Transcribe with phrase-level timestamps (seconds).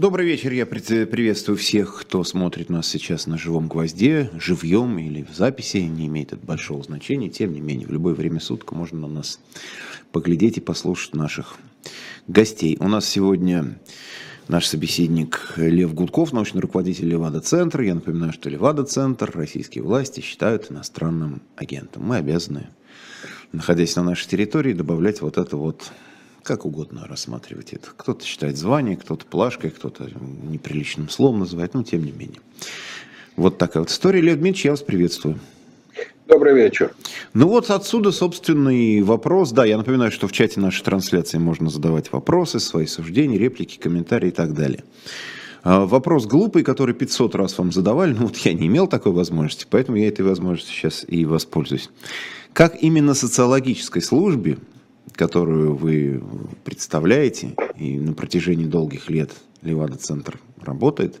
[0.00, 5.36] Добрый вечер, я приветствую всех, кто смотрит нас сейчас на живом гвозде, живьем или в
[5.36, 9.08] записи, не имеет это большого значения, тем не менее, в любое время суток можно на
[9.08, 9.38] нас
[10.10, 11.56] поглядеть и послушать наших
[12.26, 12.78] гостей.
[12.80, 13.78] У нас сегодня
[14.48, 17.84] наш собеседник Лев Гудков, научный руководитель Левада-центра.
[17.84, 22.04] Я напоминаю, что Левада-центр российские власти считают иностранным агентом.
[22.04, 22.68] Мы обязаны,
[23.52, 25.92] находясь на нашей территории, добавлять вот это вот
[26.42, 27.88] как угодно рассматривать это.
[27.96, 30.08] Кто-то считает звание, кто-то плашкой, кто-то
[30.42, 32.40] неприличным словом называет, но тем не менее.
[33.36, 34.20] Вот такая вот история.
[34.20, 35.38] Лев Дмитриевич, я вас приветствую.
[36.26, 36.94] Добрый вечер.
[37.34, 39.50] Ну вот отсюда, собственный вопрос.
[39.50, 44.28] Да, я напоминаю, что в чате нашей трансляции можно задавать вопросы, свои суждения, реплики, комментарии
[44.28, 44.84] и так далее.
[45.62, 49.66] А, вопрос глупый, который 500 раз вам задавали, ну вот я не имел такой возможности,
[49.68, 51.90] поэтому я этой возможностью сейчас и воспользуюсь.
[52.52, 54.58] Как именно социологической службе
[55.20, 56.22] которую вы
[56.64, 61.20] представляете, и на протяжении долгих лет Левада-центр работает,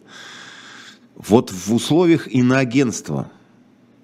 [1.16, 3.30] вот в условиях иноагентства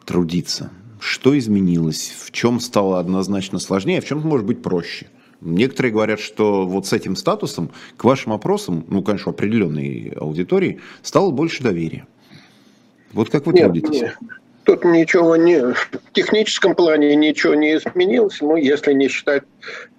[0.05, 5.07] трудиться, что изменилось, в чем стало однозначно сложнее, а в чем может быть проще?
[5.41, 11.31] Некоторые говорят, что вот с этим статусом к вашим опросам, ну, конечно, определенной аудитории, стало
[11.31, 12.07] больше доверия.
[13.15, 14.03] Вот как вы нет, трудитесь?
[14.03, 14.19] Нет.
[14.67, 15.61] Тут ничего не...
[15.61, 19.45] В техническом плане ничего не изменилось, ну, если не считать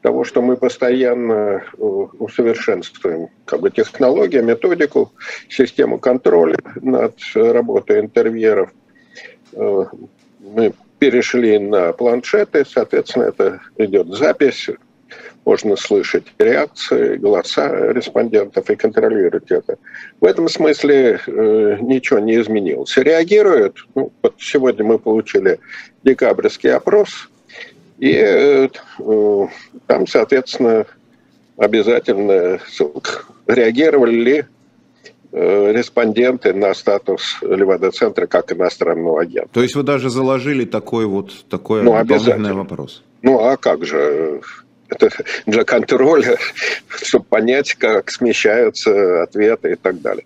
[0.01, 5.13] того, что мы постоянно э, усовершенствуем как бы технологию, методику,
[5.49, 8.69] систему контроля над работой интервьюеров.
[9.53, 9.85] Э,
[10.41, 14.69] мы перешли на планшеты, соответственно, это идет запись
[15.45, 19.77] можно слышать реакции, голоса респондентов и контролировать это.
[20.19, 22.95] В этом смысле э, ничего не изменилось.
[22.97, 23.77] Реагируют.
[23.95, 25.59] Ну, вот сегодня мы получили
[26.03, 27.29] декабрьский опрос,
[27.99, 28.69] и э,
[28.99, 29.47] э,
[29.87, 30.85] там, соответственно,
[31.57, 32.59] обязательно
[33.47, 34.45] реагировали ли
[35.31, 39.49] э, респонденты на статус Левада-центра как иностранного агента.
[39.51, 43.03] То есть вы даже заложили такой вот такой ну, дополнительный вопрос?
[43.23, 44.41] Ну а как же?
[45.45, 46.37] Для контроля,
[46.87, 50.25] чтобы понять, как смещаются ответы и так далее.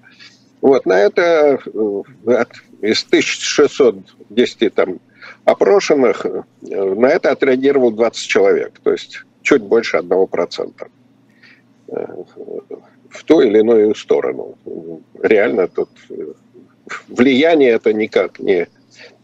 [0.62, 2.46] Вот на это э,
[2.82, 5.00] из 1610 там,
[5.46, 10.88] опрошенных э, на это отреагировал 20 человек, то есть чуть больше 1%
[11.88, 12.06] э,
[13.10, 14.56] в ту или иную сторону.
[15.22, 15.90] Реально тут
[17.08, 18.68] влияние это никак не,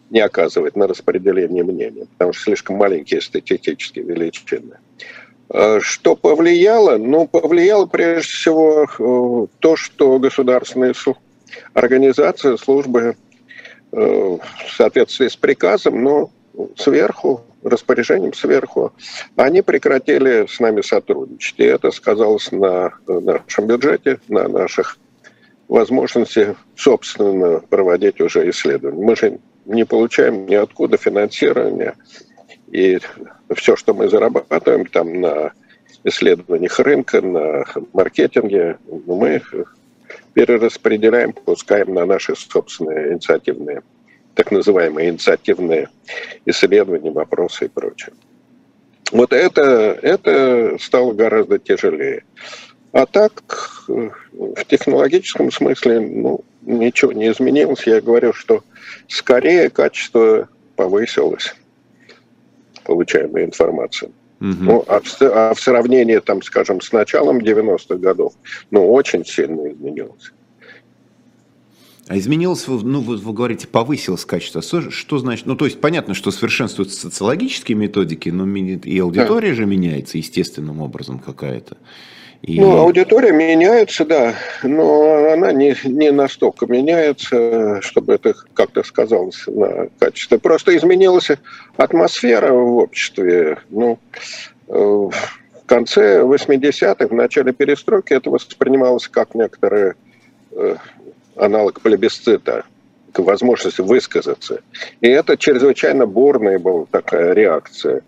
[0.09, 4.77] не оказывает на распределение мнения, потому что слишком маленькие статистические величины.
[5.49, 6.97] Э, что повлияло?
[6.97, 10.93] Ну, повлияло прежде всего э, то, что государственные
[11.73, 13.15] организации, службы
[13.91, 16.31] э, в соответствии с приказом, но
[16.75, 18.93] сверху, распоряжением сверху,
[19.35, 21.59] они прекратили с нами сотрудничать.
[21.59, 24.97] И это сказалось на нашем бюджете, на наших
[25.67, 29.03] возможности собственно проводить уже исследования.
[29.03, 31.95] Мы же не получаем ниоткуда финансирования
[32.71, 32.99] и
[33.55, 35.53] все, что мы зарабатываем там на
[36.03, 39.41] исследованиях рынка, на маркетинге, мы
[40.33, 43.81] перераспределяем, пускаем на наши собственные инициативные,
[44.35, 45.89] так называемые инициативные
[46.45, 48.13] исследования, вопросы и прочее.
[49.11, 52.23] Вот это, это стало гораздо тяжелее.
[52.91, 53.43] А так,
[53.87, 57.87] в технологическом смысле, ну, ничего не изменилось.
[57.87, 58.63] Я говорю, что
[59.07, 61.55] скорее качество повысилось
[62.87, 64.09] получаемой информации.
[64.39, 64.55] Угу.
[64.59, 68.33] Ну, а в, а в сравнении, там, скажем, с началом 90-х годов,
[68.71, 70.31] ну, очень сильно изменилось.
[72.07, 74.61] А изменилось, ну, вы, вы говорите, повысилось качество.
[74.61, 75.45] Что, что значит?
[75.45, 79.55] Ну, то есть, понятно, что совершенствуются социологические методики, но и аудитория да.
[79.55, 81.77] же меняется естественным образом какая-то.
[82.41, 82.59] И...
[82.59, 89.89] Ну, аудитория меняется, да, но она не, не настолько меняется, чтобы это как-то сказалось на
[89.99, 90.37] качестве.
[90.37, 91.29] Просто изменилась
[91.77, 93.57] атмосфера в обществе.
[93.69, 93.99] Ну,
[94.67, 95.11] э, в
[95.65, 99.93] конце 80-х, в начале перестройки это воспринималось как некоторый
[100.51, 100.75] э,
[101.35, 102.65] аналог плебисцита,
[103.11, 104.61] к возможности высказаться.
[105.01, 108.01] И это чрезвычайно бурная была такая реакция.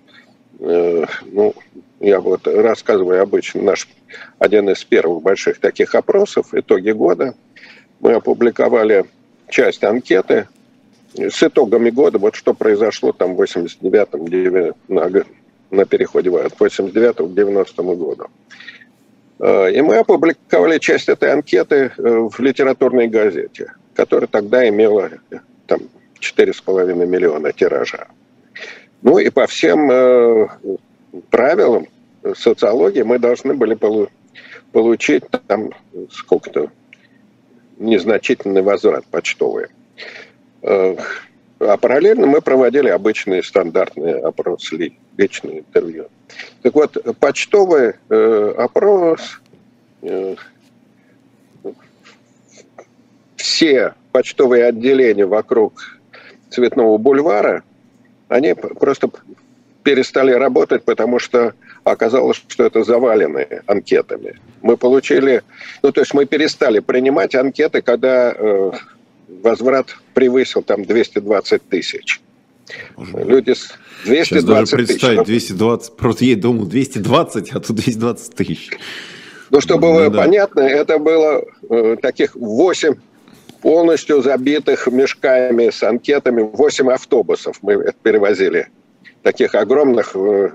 [0.59, 1.55] Э, ну,
[1.99, 3.87] я вот рассказываю обычно наш
[4.37, 7.35] один из первых больших таких опросов, итоги года.
[7.99, 9.05] Мы опубликовали
[9.49, 10.47] часть анкеты
[11.13, 15.23] с итогами года, вот что произошло там в 89-м, на,
[15.71, 18.27] на переходе от 89 к 90 году.
[19.39, 25.09] Э, и мы опубликовали часть этой анкеты э, в литературной газете, которая тогда имела
[25.67, 25.81] там
[26.19, 28.07] 4,5 миллиона тиража.
[29.01, 30.47] Ну и по всем э,
[31.29, 31.87] правилам
[32.35, 33.77] социологии мы должны были
[34.71, 35.71] получить там
[36.11, 36.69] сколько-то
[37.77, 39.67] незначительный возврат почтовый.
[40.61, 46.07] А параллельно мы проводили обычные стандартные опросы, личные интервью.
[46.61, 49.41] Так вот, почтовый опрос
[53.35, 55.99] все почтовые отделения вокруг
[56.49, 57.63] Цветного бульвара,
[58.27, 59.09] они просто
[59.83, 61.53] перестали работать, потому что
[61.83, 64.35] оказалось, что это завалены анкетами.
[64.61, 65.43] Мы получили,
[65.81, 68.71] ну то есть мы перестали принимать анкеты, когда э,
[69.41, 72.21] возврат превысил там 220 тысяч.
[72.97, 73.73] Люди с
[74.05, 78.69] 220 Сейчас даже представить, 220, просто я думал 220, а тут 220 тысяч.
[79.49, 80.19] Ну, чтобы ну, было да.
[80.19, 82.95] понятно, это было э, таких 8
[83.61, 88.67] полностью забитых мешками с анкетами, 8 автобусов мы перевозили
[89.23, 90.51] таких огромных э,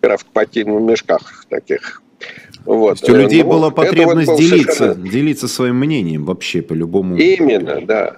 [0.00, 2.02] крафтпатин мешках таких.
[2.64, 3.00] Вот.
[3.00, 5.08] То есть у людей ну, была потребность вот делиться, совершенно...
[5.08, 7.16] делиться своим мнением вообще по любому.
[7.16, 8.16] Именно, да.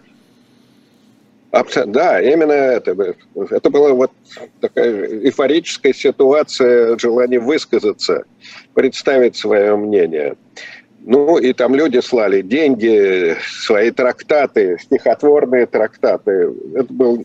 [1.86, 3.14] Да, именно это.
[3.34, 4.10] Это была вот
[4.60, 8.24] такая эйфорическая ситуация, желание высказаться,
[8.74, 10.36] представить свое мнение.
[11.06, 16.52] Ну, и там люди слали деньги, свои трактаты, стихотворные трактаты.
[16.74, 17.24] Это было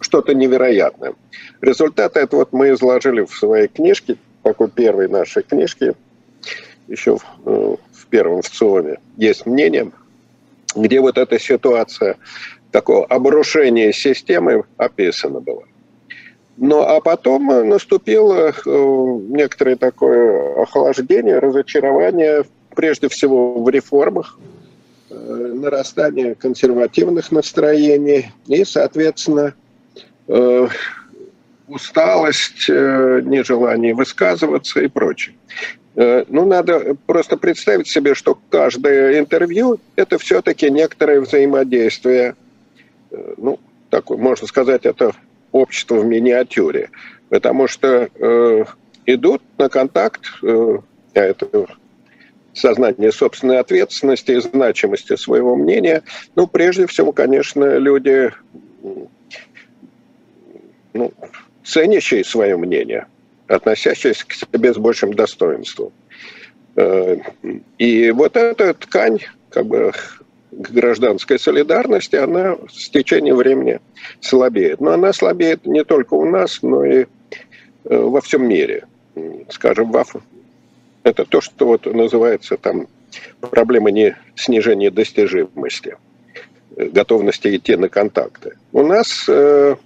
[0.00, 1.12] что-то невероятное.
[1.60, 5.92] Результаты это вот мы изложили в своей книжке, такой первой нашей книжке,
[6.86, 8.96] еще в, э, в первом в ЦИОМе.
[9.18, 9.92] Есть мнение,
[10.74, 12.16] где вот эта ситуация
[12.70, 15.64] такого обрушения системы описана была.
[16.56, 22.44] Ну, а потом наступило э, некоторое такое охлаждение, разочарование
[22.78, 24.38] прежде всего в реформах,
[25.10, 25.14] э,
[25.52, 29.54] нарастание консервативных настроений и, соответственно,
[30.28, 30.68] э,
[31.66, 35.34] усталость, э, нежелание высказываться и прочее.
[35.96, 42.36] Ну, надо просто представить себе, что каждое интервью– это все-таки некоторое взаимодействие.
[43.36, 43.58] Ну,
[43.90, 45.10] такое, можно сказать, это
[45.50, 46.90] общество в миниатюре.
[47.28, 48.64] Потому что э,
[49.06, 50.78] идут на контакт, э,
[51.14, 51.66] это
[52.58, 56.02] сознание собственной ответственности и значимости своего мнения.
[56.36, 58.30] Ну, прежде всего, конечно, люди,
[60.92, 61.12] ну,
[61.64, 63.06] ценящие свое мнение,
[63.46, 65.92] относящиеся к себе с большим достоинством.
[66.76, 67.16] Э,
[67.78, 69.20] и вот эта ткань,
[69.50, 69.92] как бы,
[70.50, 73.80] гражданской солидарности, она с течением времени
[74.20, 74.80] слабеет.
[74.80, 77.06] Но она слабеет не только у нас, но и э,
[77.84, 78.84] во всем мире.
[79.50, 79.90] Скажем,
[81.08, 82.86] это то, что вот называется там
[83.40, 85.96] проблема не снижения достижимости,
[86.76, 88.56] э, готовности идти на контакты.
[88.72, 89.76] У нас э,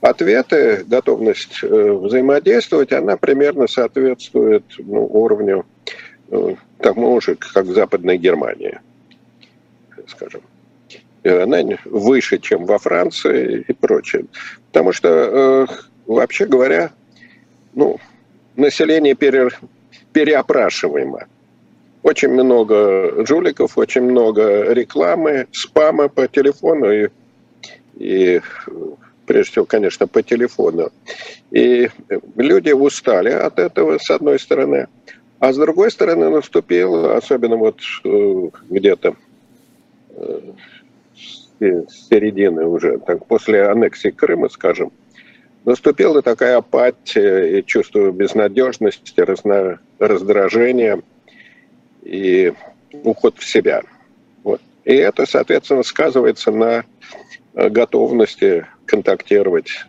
[0.00, 5.66] ответы, готовность э, взаимодействовать, она примерно соответствует ну, уровню
[6.30, 8.80] э, тому же, как в Западной Германии,
[10.08, 10.42] скажем.
[11.24, 14.26] Она выше, чем во Франции и прочее.
[14.68, 15.66] Потому что, э,
[16.06, 16.92] вообще говоря,
[17.74, 17.98] ну,
[18.54, 19.58] население перер
[20.16, 21.26] переопрашиваемо.
[22.02, 27.08] Очень много жуликов, очень много рекламы, спама по телефону и,
[27.96, 28.40] и
[29.26, 30.90] прежде всего, конечно, по телефону.
[31.50, 31.90] И
[32.36, 34.86] люди устали от этого, с одной стороны.
[35.38, 39.16] А с другой стороны, наступил, особенно вот э, где-то
[40.16, 40.40] э,
[41.60, 44.92] с середины уже, так, после аннексии Крыма, скажем,
[45.66, 51.02] наступила такая апатия и чувство безнадежности, разно, раздражения
[52.02, 52.54] и
[53.02, 53.82] уход в себя.
[54.42, 54.62] Вот.
[54.84, 56.84] И это, соответственно, сказывается на
[57.54, 59.86] э, готовности контактировать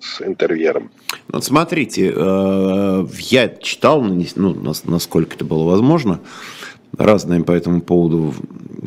[0.00, 0.90] с интервьюером.
[1.28, 6.20] Вот смотрите, э, я читал, ну, насколько это было возможно,
[6.98, 8.34] разные по этому поводу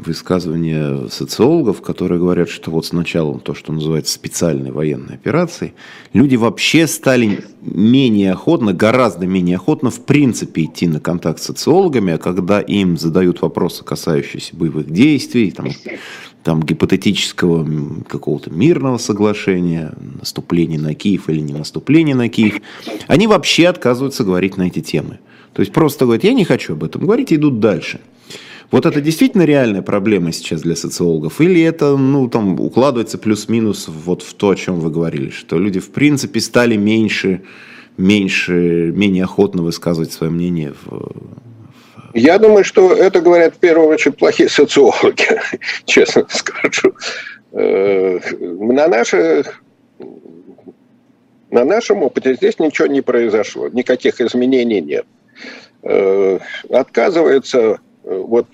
[0.05, 5.73] высказывания социологов, которые говорят, что вот с началом то, что называется специальной военной операцией,
[6.13, 12.13] люди вообще стали менее охотно, гораздо менее охотно в принципе идти на контакт с социологами,
[12.13, 15.67] а когда им задают вопросы, касающиеся боевых действий, там,
[16.43, 17.67] там гипотетического
[18.07, 22.61] какого-то мирного соглашения, наступления на Киев или не наступления на Киев,
[23.07, 25.19] они вообще отказываются говорить на эти темы.
[25.53, 27.99] То есть просто говорят, я не хочу об этом говорить, идут дальше.
[28.71, 31.41] Вот это действительно реальная проблема сейчас для социологов?
[31.41, 35.79] Или это, ну, там, укладывается плюс-минус вот в то, о чем вы говорили, что люди,
[35.79, 37.41] в принципе, стали меньше,
[37.97, 41.11] меньше, менее охотно высказывать свое мнение в,
[42.13, 45.39] я думаю, что это говорят в первую очередь плохие социологи,
[45.85, 46.95] честно скажу.
[47.51, 49.61] Э, на наших
[51.51, 55.05] на нашем опыте здесь ничего не произошло, никаких изменений нет.
[55.81, 58.47] Э, отказывается э, вот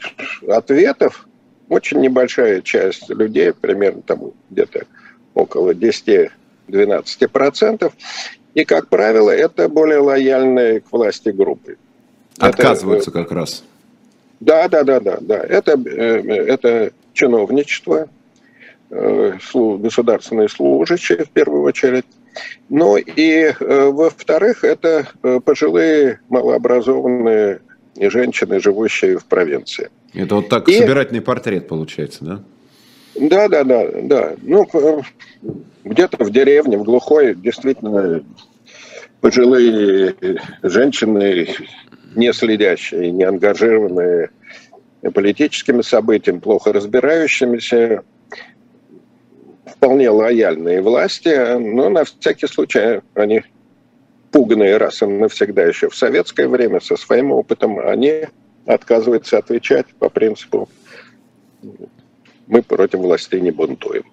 [0.48, 1.28] ответов
[1.70, 4.86] очень небольшая часть людей, примерно там где-то
[5.34, 7.92] около 10-12%.
[8.54, 11.78] И, как правило, это более лояльные к власти группы.
[12.38, 13.64] Отказываются это, как раз.
[14.40, 15.38] Да, да, да, да, да.
[15.38, 18.08] Это, это чиновничество,
[18.90, 22.06] государственные служащие в первую очередь.
[22.70, 25.08] Ну и, во-вторых, это
[25.46, 27.62] пожилые малообразованные
[28.00, 29.90] женщины, живущие в провинции.
[30.14, 30.78] Это вот так и...
[30.78, 32.44] собирательный портрет получается, да?
[33.16, 34.36] Да, да, да, да.
[34.42, 34.68] Ну,
[35.84, 38.24] где-то в деревне, в глухой, действительно,
[39.22, 40.16] пожилые
[40.64, 41.48] женщины,
[42.16, 44.32] не следящие, не ангажированные
[45.14, 48.04] политическими событиями, плохо разбирающимися,
[49.86, 53.44] вполне лояльные власти, но на всякий случай они
[54.32, 58.26] пуганные раз и навсегда еще в советское время со своим опытом, они
[58.66, 60.68] отказываются отвечать по принципу
[62.48, 64.04] мы против властей не бунтуем.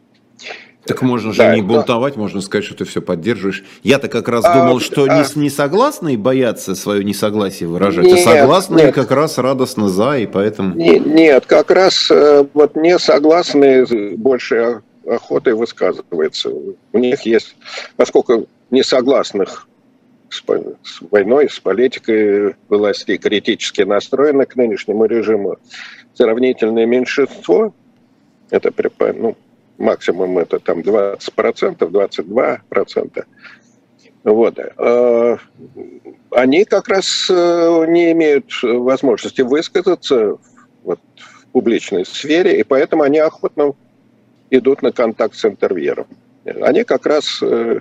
[0.84, 2.20] Так можно же да, не бунтовать, да.
[2.20, 3.64] можно сказать, что ты все поддерживаешь.
[3.82, 8.08] Я-то как раз а, думал, что а, не, не согласные боятся свое несогласие выражать, а
[8.08, 8.94] нет, а согласные нет.
[8.94, 10.74] как раз радостно за, и поэтому...
[10.74, 13.86] Нет, нет как раз э, вот не согласные
[14.16, 16.50] больше охотой высказываются.
[16.50, 17.56] У них есть,
[17.96, 19.66] поскольку несогласных
[20.30, 20.42] с,
[21.10, 25.58] войной, с политикой властей критически настроены к нынешнему режиму,
[26.14, 27.74] сравнительное меньшинство,
[28.50, 28.72] это
[29.14, 29.36] ну,
[29.78, 31.18] максимум это там 20%,
[31.78, 33.24] 22%,
[34.24, 35.36] вот, э,
[36.30, 40.36] они как раз э, не имеют возможности высказаться
[40.84, 43.74] вот, в публичной сфере, и поэтому они охотно
[44.52, 46.06] идут на контакт с интервьюером.
[46.60, 47.80] Они как раз э,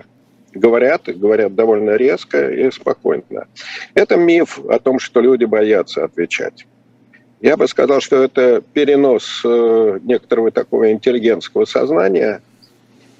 [0.53, 3.47] говорят, говорят довольно резко и спокойно.
[3.93, 6.65] Это миф о том, что люди боятся отвечать.
[7.41, 12.41] Я бы сказал, что это перенос э, некоторого такого интеллигентского сознания,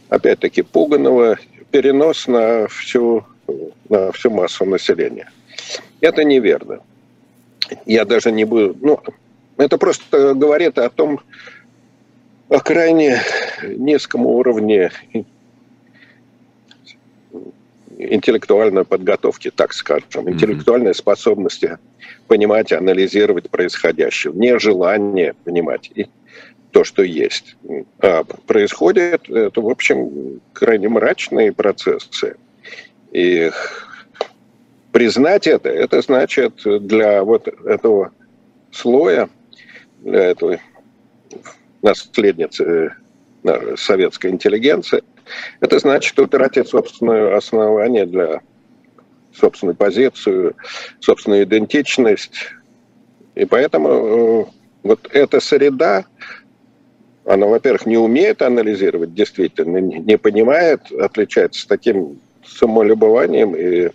[0.09, 1.37] опять-таки пуганного,
[1.71, 3.25] перенос на всю,
[3.89, 5.29] на всю массу населения.
[5.99, 6.79] Это неверно.
[7.85, 8.77] Я даже не буду...
[8.79, 8.99] Ну,
[9.57, 11.19] это просто говорит о том,
[12.49, 13.21] о крайне
[13.63, 14.91] низком уровне
[17.97, 21.77] интеллектуальной подготовки, так скажем, интеллектуальной способности
[22.27, 26.07] понимать, анализировать происходящее, нежелание понимать и
[26.71, 27.57] то, что есть.
[27.99, 32.37] А происходит, это, в общем, крайне мрачные процессы.
[33.11, 33.51] И
[34.91, 38.11] признать это, это значит для вот этого
[38.71, 39.29] слоя,
[39.99, 40.59] для этого
[41.81, 42.89] наследницы э,
[43.75, 45.03] советской интеллигенции,
[45.59, 48.41] это значит утратить собственное основание для
[49.33, 50.55] собственную позицию,
[50.99, 52.51] собственную идентичность.
[53.35, 54.45] И поэтому э,
[54.83, 56.05] вот эта среда,
[57.25, 63.89] она, во-первых, не умеет анализировать, действительно, не понимает, отличается таким самолюбованием и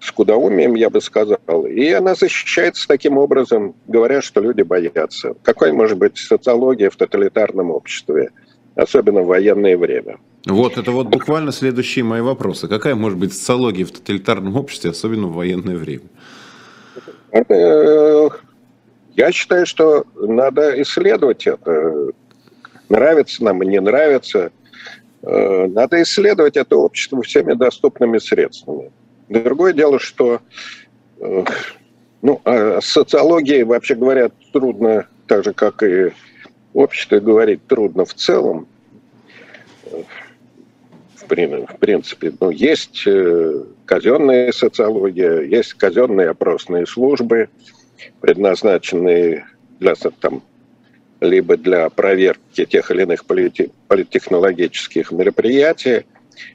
[0.00, 1.66] скудоумием, я бы сказал.
[1.66, 5.34] И она защищается таким образом, говоря, что люди боятся.
[5.42, 8.30] Какой может быть социология в тоталитарном обществе,
[8.74, 10.18] особенно в военное время?
[10.46, 12.68] Вот, это вот буквально следующие мои вопросы.
[12.68, 16.04] Какая может быть социология в тоталитарном обществе, особенно в военное время?
[17.30, 18.28] Э,
[19.14, 22.12] я считаю, что надо исследовать это.
[22.88, 24.50] Нравится нам и не нравится.
[25.22, 28.90] Э, надо исследовать это общество всеми доступными средствами.
[29.28, 30.40] Другое дело, что
[31.20, 31.44] э,
[32.20, 36.12] ну, о социологии, вообще говоря, трудно, так же, как и
[36.74, 38.66] общество говорить трудно в целом
[41.28, 42.32] в принципе.
[42.40, 47.48] Ну, есть э, казенная социология, есть казенные опросные службы,
[48.20, 49.46] предназначенные
[49.80, 50.42] для, там,
[51.20, 56.06] либо для проверки тех или иных полити- политтехнологических мероприятий,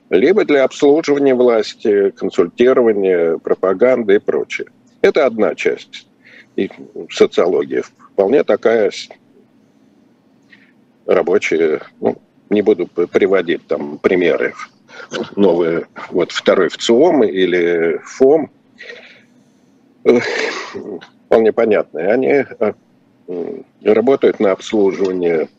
[0.10, 4.68] либо для обслуживания власти, консультирования, пропаганды и прочее.
[5.02, 6.08] Это одна часть
[6.56, 6.70] и
[7.10, 7.84] социологии.
[8.14, 8.92] Вполне такая
[11.08, 12.18] рабочая, ну,
[12.50, 14.54] не буду приводить там примеры
[15.36, 18.50] новые, вот второй ВЦИОМ или ФОМ,
[21.26, 22.12] вполне понятные.
[22.12, 22.74] Они э,
[23.84, 25.50] работают на обслуживание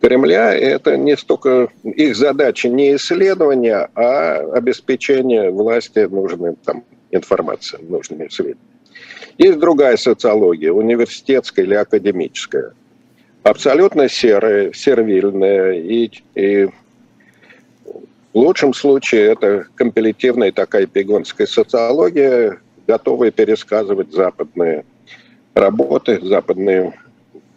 [0.00, 0.54] Кремля.
[0.54, 8.68] Это не столько их задача не исследование, а обеспечение власти нужной там информации, нужными сведениями.
[9.38, 12.72] Есть другая социология, университетская или академическая–
[13.42, 24.12] абсолютно серая, сервильная и, и в лучшем случае это компилятивная такая пигонская социология, готовая пересказывать
[24.12, 24.84] западные
[25.54, 26.94] работы, западные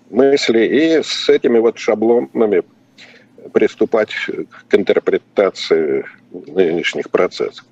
[0.09, 2.63] мысли и с этими вот шаблонами
[3.53, 4.11] приступать
[4.67, 7.65] к интерпретации нынешних процессов.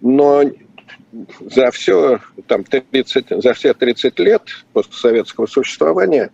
[0.00, 0.44] Но
[1.40, 4.42] за все, там, 30, за все 30 лет
[4.72, 6.30] постсоветского существования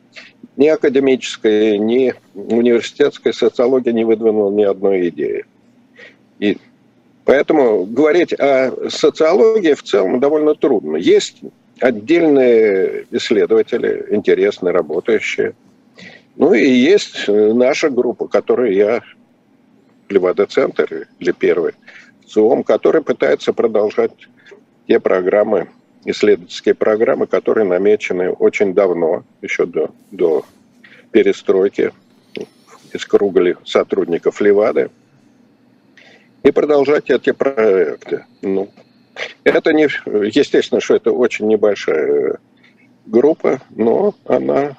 [0.57, 5.45] ни академическая, ни университетская социология не выдвинула ни одной идеи.
[6.39, 6.59] И
[7.25, 10.97] поэтому говорить о социологии в целом довольно трудно.
[10.97, 11.41] Есть
[11.81, 15.55] отдельные исследователи, интересные, работающие.
[16.37, 19.03] Ну и есть наша группа, которую я,
[20.09, 21.73] Левада-центр или первый,
[22.29, 24.13] ЦИОМ, который пытается продолжать
[24.87, 25.69] те программы,
[26.07, 30.45] исследовательские программы, которые намечены очень давно, еще до, до
[31.11, 31.93] перестройки
[32.93, 34.91] из круга сотрудников Левады,
[36.43, 38.25] и продолжать эти проекты.
[38.41, 38.71] Ну,
[39.43, 42.39] это не, естественно, что это очень небольшая
[43.07, 44.77] группа, но она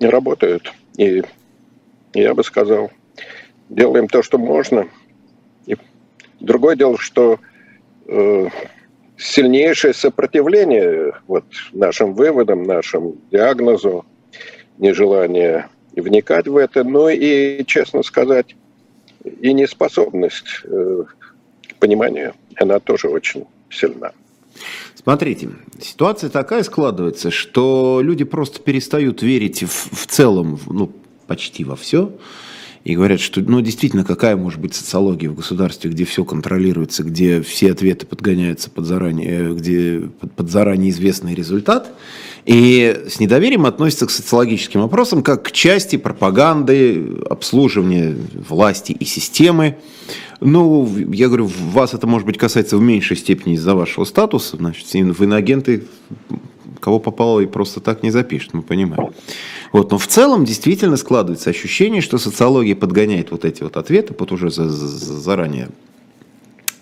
[0.00, 0.72] работает.
[0.96, 1.22] И
[2.14, 2.90] я бы сказал,
[3.68, 4.88] делаем то, что можно.
[5.66, 5.76] И
[6.40, 7.38] другое дело, что
[8.08, 8.48] Э,
[9.18, 14.06] сильнейшее сопротивление вот нашим выводам, нашему диагнозу,
[14.78, 18.54] нежелание вникать в это, но и, честно сказать,
[19.24, 21.04] и неспособность э,
[21.68, 24.12] к пониманию, она тоже очень сильна.
[24.94, 30.92] Смотрите, ситуация такая складывается, что люди просто перестают верить в, в целом, ну,
[31.26, 32.12] почти во все,
[32.84, 37.42] и говорят, что, ну, действительно, какая может быть социология в государстве, где все контролируется, где
[37.42, 41.92] все ответы подгоняются под заранее, где под, под заранее известный результат.
[42.44, 48.16] И с недоверием относятся к социологическим вопросам как к части пропаганды, обслуживания
[48.48, 49.76] власти и системы.
[50.40, 54.56] Ну, я говорю, вас это, может быть, касается в меньшей степени из-за вашего статуса.
[54.56, 55.84] Значит, вы иноагенты,
[56.80, 59.12] кого попало и просто так не запишет, мы понимаем.
[59.72, 64.32] Вот, но в целом действительно складывается ощущение, что социология подгоняет вот эти вот ответы под
[64.32, 65.68] уже за, за, заранее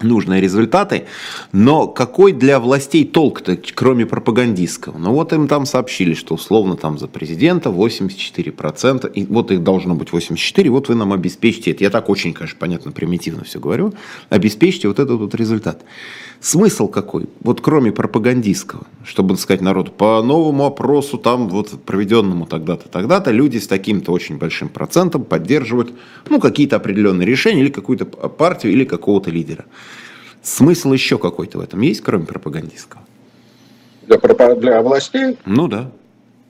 [0.02, 1.04] нужные результаты,
[1.52, 4.98] но какой для властей толк-то, кроме пропагандистского?
[4.98, 9.94] Ну вот им там сообщили, что условно там за президента 84%, и вот их должно
[9.94, 11.84] быть 84, вот вы нам обеспечите это.
[11.84, 13.94] Я так очень, конечно, понятно, примитивно все говорю,
[14.28, 15.84] обеспечьте вот этот вот результат.
[16.40, 17.28] Смысл какой?
[17.40, 23.58] Вот кроме пропагандистского, чтобы сказать народу, по новому опросу, там вот проведенному тогда-то, тогда-то, люди
[23.58, 25.92] с таким-то очень большим процентом поддерживают
[26.28, 29.64] ну, какие-то определенные решения или какую-то партию, или какого-то лидера.
[30.46, 33.02] Смысл еще какой-то в этом есть, кроме пропагандистского?
[34.02, 35.36] Для, для властей?
[35.44, 35.90] Ну да.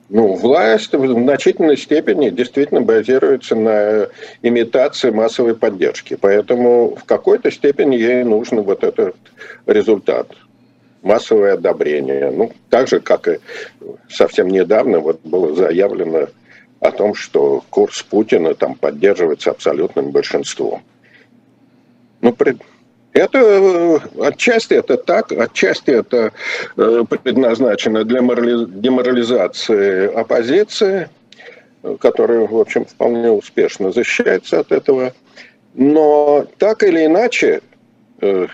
[0.09, 4.07] Ну, власть в значительной степени действительно базируется на
[4.43, 6.15] имитации массовой поддержки.
[6.15, 9.15] Поэтому в какой-то степени ей нужен вот этот
[9.65, 10.31] результат.
[11.01, 12.29] Массовое одобрение.
[12.29, 13.39] Ну, так же, как и
[14.11, 16.27] совсем недавно вот было заявлено
[16.81, 20.83] о том, что курс Путина там поддерживается абсолютным большинством.
[22.21, 22.31] Ну,
[23.13, 26.31] это э, отчасти это так, отчасти это
[26.75, 31.09] э, предназначено для деморализации оппозиции,
[31.99, 35.13] которая, в общем, вполне успешно защищается от этого.
[35.73, 37.61] Но так или иначе,
[38.21, 38.47] э,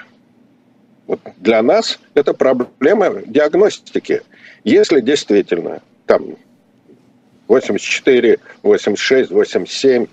[1.07, 4.21] вот для нас это проблема диагностики.
[4.63, 6.35] Если действительно там
[7.47, 10.07] 84, 86, 87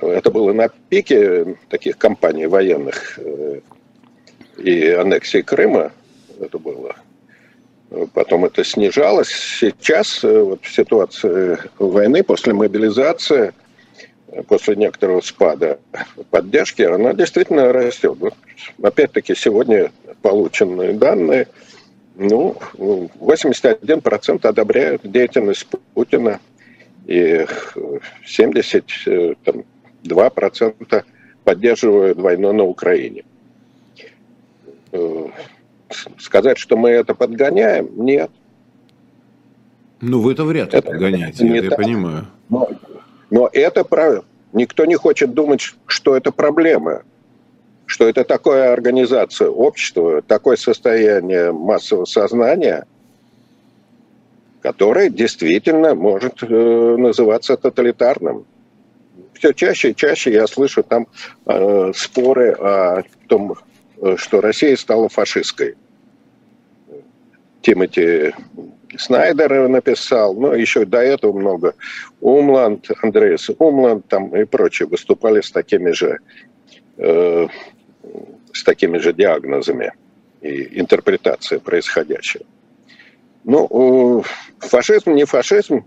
[0.00, 3.60] это было на пике таких кампаний военных э,
[4.58, 5.92] и аннексии Крыма.
[6.40, 6.96] Это было.
[8.14, 9.28] Потом это снижалось.
[9.28, 13.52] Сейчас, э, вот в ситуации войны, после мобилизации,
[14.48, 15.78] после некоторого спада
[16.30, 18.16] поддержки, она действительно растет.
[18.18, 18.34] Вот,
[18.82, 21.48] опять-таки, сегодня полученные данные,
[22.14, 26.40] ну, 81% одобряют деятельность Путина
[27.06, 27.46] и
[28.24, 28.84] 70
[29.44, 29.64] там,
[30.02, 31.04] 2%
[31.44, 33.24] поддерживают войну на Украине.
[34.92, 35.26] Э,
[36.18, 38.30] сказать, что мы это подгоняем, нет.
[40.00, 42.26] Ну, вы это вряд ли это, подгоняете, это, это я понимаю.
[42.48, 42.68] Но,
[43.30, 44.24] но это правильно.
[44.52, 47.02] Никто не хочет думать, что это проблема,
[47.86, 52.86] что это такая организация общества, такое состояние массового сознания,
[54.60, 58.44] которое действительно может э, называться тоталитарным
[59.42, 61.08] все чаще и чаще я слышу там
[61.46, 63.56] э, споры о том,
[64.00, 65.74] э, что Россия стала фашистской.
[67.60, 68.32] Тимоти
[68.96, 71.74] Снайдер написал, ну, еще до этого много.
[72.20, 76.18] Умланд, Андреас Умланд там и прочие выступали с такими же,
[76.98, 77.48] э,
[78.52, 79.92] с такими же диагнозами
[80.40, 82.44] и интерпретацией происходящего.
[83.42, 84.22] Ну,
[84.60, 85.82] фашизм, не фашизм,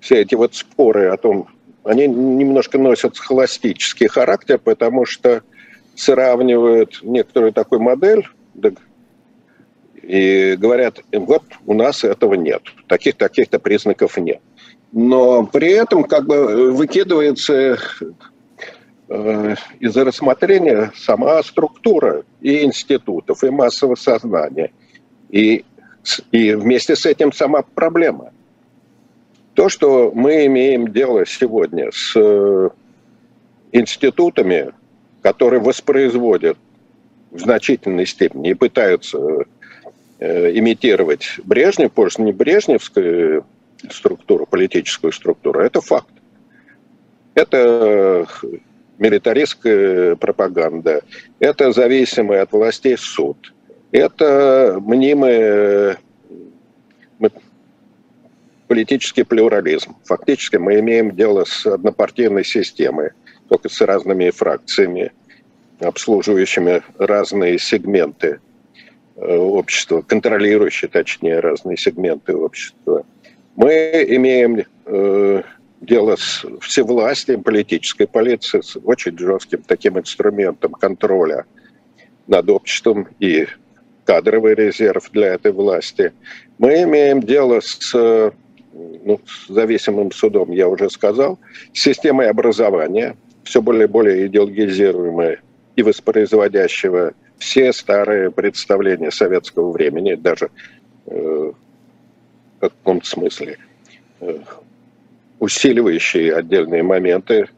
[0.00, 1.48] все эти вот споры о том,
[1.84, 5.42] они немножко носят холостический характер, потому что
[5.94, 8.26] сравнивают некоторую такую модель
[10.02, 14.40] и говорят, вот у нас этого нет, таких-таких-то признаков нет.
[14.92, 17.78] Но при этом как бы выкидывается
[19.08, 24.72] э, из-за рассмотрения сама структура и институтов, и массового сознания,
[25.30, 25.64] и,
[26.30, 28.33] и вместе с этим сама проблема.
[29.54, 32.70] То, что мы имеем дело сегодня с э,
[33.72, 34.72] институтами,
[35.22, 36.58] которые воспроизводят
[37.30, 39.18] в значительной степени и пытаются
[40.18, 43.44] э, имитировать Брежнев, просто не брежневскую
[43.90, 46.10] структуру, политическую структуру, это факт.
[47.34, 48.26] Это
[48.98, 51.02] милитаристская пропаганда,
[51.38, 53.52] это зависимый от властей суд,
[53.90, 55.96] это мнимый
[58.68, 59.96] политический плюрализм.
[60.04, 63.10] Фактически мы имеем дело с однопартийной системой,
[63.48, 65.12] только с разными фракциями,
[65.80, 68.40] обслуживающими разные сегменты
[69.16, 73.04] э, общества, контролирующие, точнее, разные сегменты общества.
[73.56, 75.42] Мы имеем э,
[75.80, 81.44] дело с всевластием политической полиции, с очень жестким таким инструментом контроля
[82.26, 83.46] над обществом и
[84.04, 86.12] кадровый резерв для этой власти.
[86.58, 88.32] Мы имеем дело с
[88.74, 91.38] ну, зависимым судом, я уже сказал,
[91.72, 95.38] системой образования, все более и более идеологизируемой
[95.76, 100.50] и воспроизводящего все старые представления советского времени, даже
[101.06, 101.52] э,
[102.56, 103.58] в каком-то смысле
[104.20, 104.38] э,
[105.40, 107.48] усиливающие отдельные моменты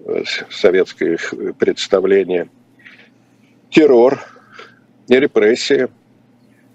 [0.00, 2.48] э, советских представления.
[3.70, 4.20] Террор,
[5.08, 5.88] репрессии,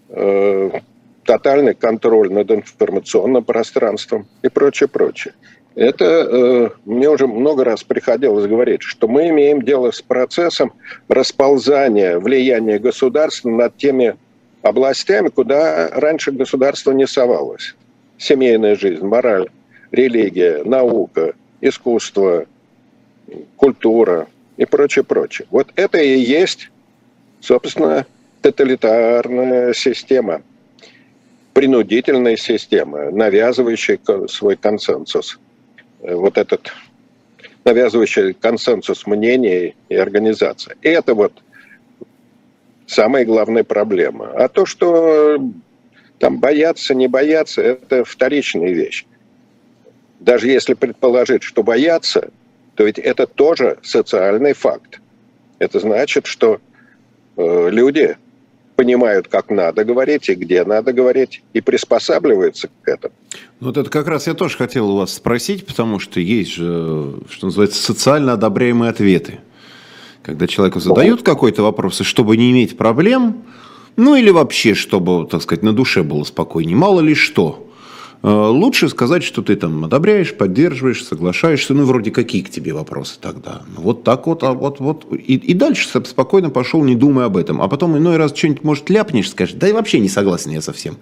[0.10, 0.72] э,
[1.24, 5.34] тотальный контроль над информационным пространством и прочее, прочее.
[5.76, 10.74] Это э, мне уже много раз приходилось говорить, что мы имеем дело с процессом
[11.08, 14.18] расползания влияния государства над теми
[14.62, 17.76] областями, куда раньше государство не совалось.
[18.18, 19.48] Семейная жизнь, мораль,
[19.92, 22.46] религия, наука, искусство,
[23.56, 25.48] культура и прочее, прочее.
[25.52, 26.70] Вот это и есть,
[27.40, 28.06] собственно,
[28.42, 30.42] тоталитарная система–
[31.54, 35.40] принудительная система, навязывающая свой консенсус.
[36.02, 36.72] Э, вот этот
[37.64, 40.76] навязывающий консенсус мнений и организации.
[40.82, 41.34] И это вот
[42.88, 44.32] самая главная проблема.
[44.34, 45.38] А то, что
[46.18, 49.06] там бояться, не бояться, это вторичная вещь.
[50.20, 52.32] Даже если предположить, что бояться,
[52.76, 55.00] то ведь это тоже социальный факт.
[55.60, 56.60] Это значит, что
[57.38, 58.18] э, люди
[58.76, 63.14] понимают, как надо говорить и где надо говорить, и приспосабливаются к этому.
[63.60, 67.16] Ну, вот это как раз я тоже хотел у вас спросить, потому что есть же,
[67.30, 69.40] что называется, социально одобряемые ответы.
[70.24, 73.44] Когда человеку задают какой-то вопрос, и чтобы не иметь проблем,
[73.96, 77.68] ну или вообще, чтобы, так сказать, на душе было спокойнее, мало ли что–
[78.24, 81.74] лучше сказать, что ты там одобряешь, поддерживаешь, соглашаешься.
[81.74, 83.64] Ну, вроде какие к тебе вопросы тогда?
[83.76, 85.08] Ну, вот так вот, а вот, вот.
[85.12, 87.62] И, и дальше спокойно пошел, не думая об этом.
[87.62, 90.98] А потом иной раз что-нибудь, может, ляпнешь, скажешь, да и вообще не согласен я совсем.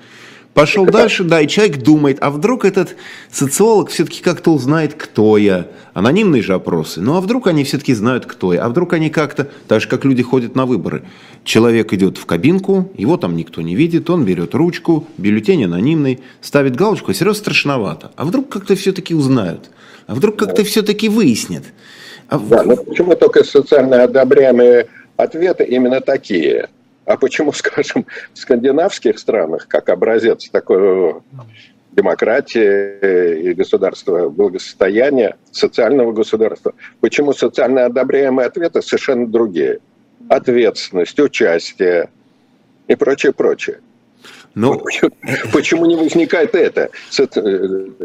[0.53, 2.95] Пошел дальше, да, и человек думает, а вдруг этот
[3.31, 5.67] социолог все-таки как-то узнает, кто я.
[5.93, 7.01] Анонимные же опросы.
[7.01, 8.63] Ну, а вдруг они все-таки знают, кто я.
[8.63, 11.03] А вдруг они как-то, так же, как люди ходят на выборы.
[11.43, 16.75] Человек идет в кабинку, его там никто не видит, он берет ручку, бюллетень анонимный, ставит
[16.75, 18.11] галочку, а все равно страшновато.
[18.15, 19.69] А вдруг как-то все-таки узнают?
[20.07, 21.63] А вдруг как-то все-таки выяснят?
[22.27, 22.37] А...
[22.37, 26.67] Да, но почему только социально одобряемые ответы именно такие?
[27.09, 31.15] А почему, скажем, в скандинавских странах, как образец такой
[31.91, 39.79] демократии и государства благосостояния, социального государства, почему социально одобряемые ответы совершенно другие?
[40.29, 42.11] Ответственность, участие
[42.87, 43.79] и прочее, прочее.
[44.55, 44.73] Но...
[44.73, 45.11] Ну, почему,
[45.53, 46.89] почему не возникает это?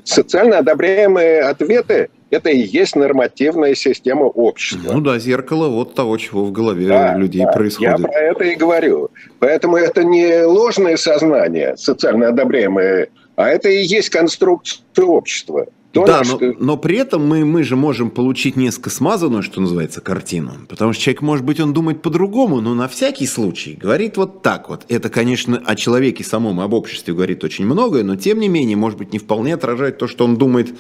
[0.04, 4.92] Социально одобряемые ответы– это и есть нормативная система общества.
[4.92, 7.98] Ну да, зеркало вот того, чего в голове да, людей да, происходит.
[7.98, 9.10] Я про это и говорю.
[9.38, 15.66] Поэтому это не ложное сознание, социально одобряемое, а это и есть конструкция общества.
[15.94, 16.54] То, да, но, что...
[16.58, 20.50] но при этом мы, мы же можем получить несколько смазанную, что называется, картину.
[20.68, 24.68] Потому что человек, может быть, он думает по-другому, но на всякий случай говорит вот так
[24.68, 24.84] вот.
[24.88, 28.98] Это, конечно, о человеке самом, об обществе говорит очень многое, но тем не менее, может
[28.98, 30.74] быть, не вполне отражает то, что он думает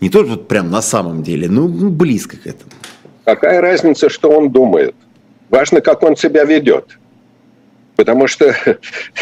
[0.00, 2.70] не только вот прям на самом деле, но близко к этому.
[3.24, 4.94] Какая разница, что он думает?
[5.50, 6.96] Важно, как он себя ведет.
[7.96, 8.54] Потому что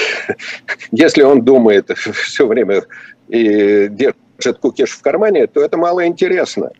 [0.90, 2.82] если он думает все время
[3.28, 4.16] и держит
[4.58, 6.70] кукиш в кармане, то это мало интересно.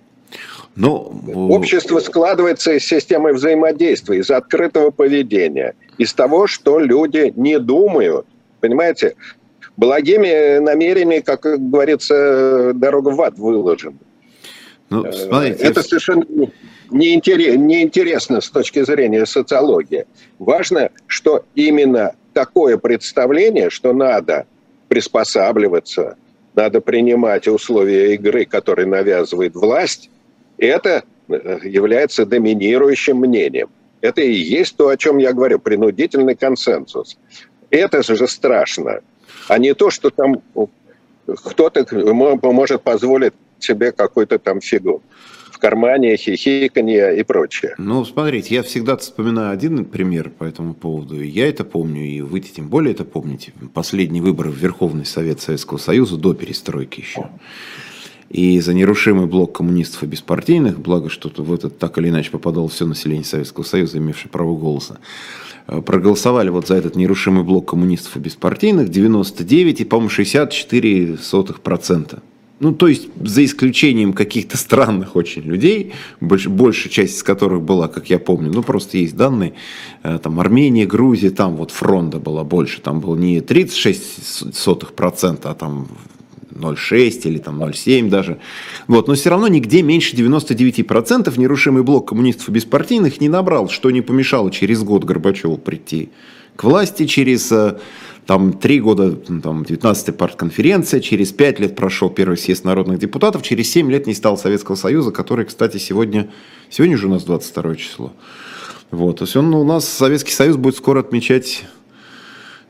[0.74, 1.12] Но...
[1.26, 8.26] Ну, Общество складывается из системы взаимодействия, из открытого поведения, из того, что люди не думают.
[8.60, 9.14] Понимаете?
[9.76, 13.98] Благими намерениями, как говорится, дорога в ад выложена.
[14.90, 16.24] Ну, э, смотрите, это совершенно
[16.90, 20.06] неинтересно с точки зрения социологии.
[20.38, 24.46] Важно, что именно такое представление, что надо
[24.88, 26.16] приспосабливаться,
[26.54, 30.10] надо принимать условия игры, которые навязывает власть,
[30.58, 33.68] это э, является доминирующим мнением.
[34.00, 37.16] Это и есть то, о чем я говорю, принудительный консенсус.
[37.70, 39.00] Это же страшно,
[39.48, 40.42] а не то, что там
[41.26, 41.86] кто-то
[42.42, 45.02] может позволить себе какой-то там фигу
[45.62, 47.74] кармане, хихиканье и прочее.
[47.78, 51.22] Ну, смотрите, я всегда вспоминаю один пример по этому поводу.
[51.22, 53.52] Я это помню, и вы тем более это помните.
[53.72, 57.28] Последние выборы в Верховный Совет Советского Союза до перестройки еще.
[58.28, 62.68] И за нерушимый блок коммунистов и беспартийных, благо что в этот так или иначе попадало
[62.68, 64.98] все население Советского Союза, имевшее право голоса,
[65.68, 72.18] э, проголосовали вот за этот нерушимый блок коммунистов и беспартийных 99 и, по-моему, 64%.
[72.62, 77.88] Ну, то есть, за исключением каких-то странных очень людей, больш, большая часть из которых была,
[77.88, 79.54] как я помню, ну, просто есть данные,
[80.04, 85.88] э, там, Армения, Грузия, там вот фронта была больше, там было не 36%, а там
[86.52, 88.38] 0,6 или там 0,7 даже.
[88.86, 93.90] Вот, но все равно нигде меньше 99% нерушимый блок коммунистов и беспартийных не набрал, что
[93.90, 96.10] не помешало через год Горбачеву прийти
[96.54, 97.78] к власти, через э,
[98.26, 103.70] там три года, там, 19-я партконференция, через пять лет прошел первый съезд народных депутатов, через
[103.70, 106.30] семь лет не стал Советского Союза, который, кстати, сегодня,
[106.70, 108.12] сегодня же у нас 22 число.
[108.90, 111.64] Вот, то есть он у нас, Советский Союз будет скоро отмечать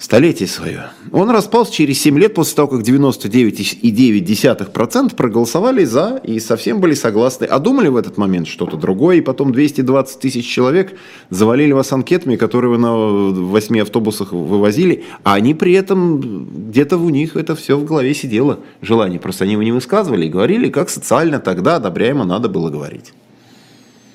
[0.02, 0.86] столетие свое.
[1.12, 7.44] Он распался через 7 лет после того, как 99,9% проголосовали за и совсем были согласны.
[7.44, 10.98] А думали в этот момент что-то другое, и потом 220 тысяч человек
[11.30, 17.10] завалили вас анкетами, которые вы на 8 автобусах вывозили, а они при этом где-то у
[17.10, 19.20] них это все в голове сидело, желание.
[19.20, 23.12] Просто они его не высказывали и говорили, как социально тогда одобряемо надо было говорить.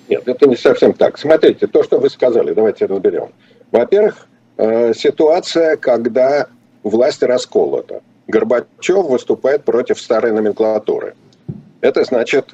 [0.09, 1.17] Нет, это не совсем так.
[1.17, 3.29] Смотрите, то, что вы сказали, давайте разберем.
[3.71, 6.47] Во-первых, Э, ситуация, когда
[6.83, 8.01] власть расколота.
[8.27, 11.15] Горбачев выступает против старой номенклатуры.
[11.81, 12.53] Это значит,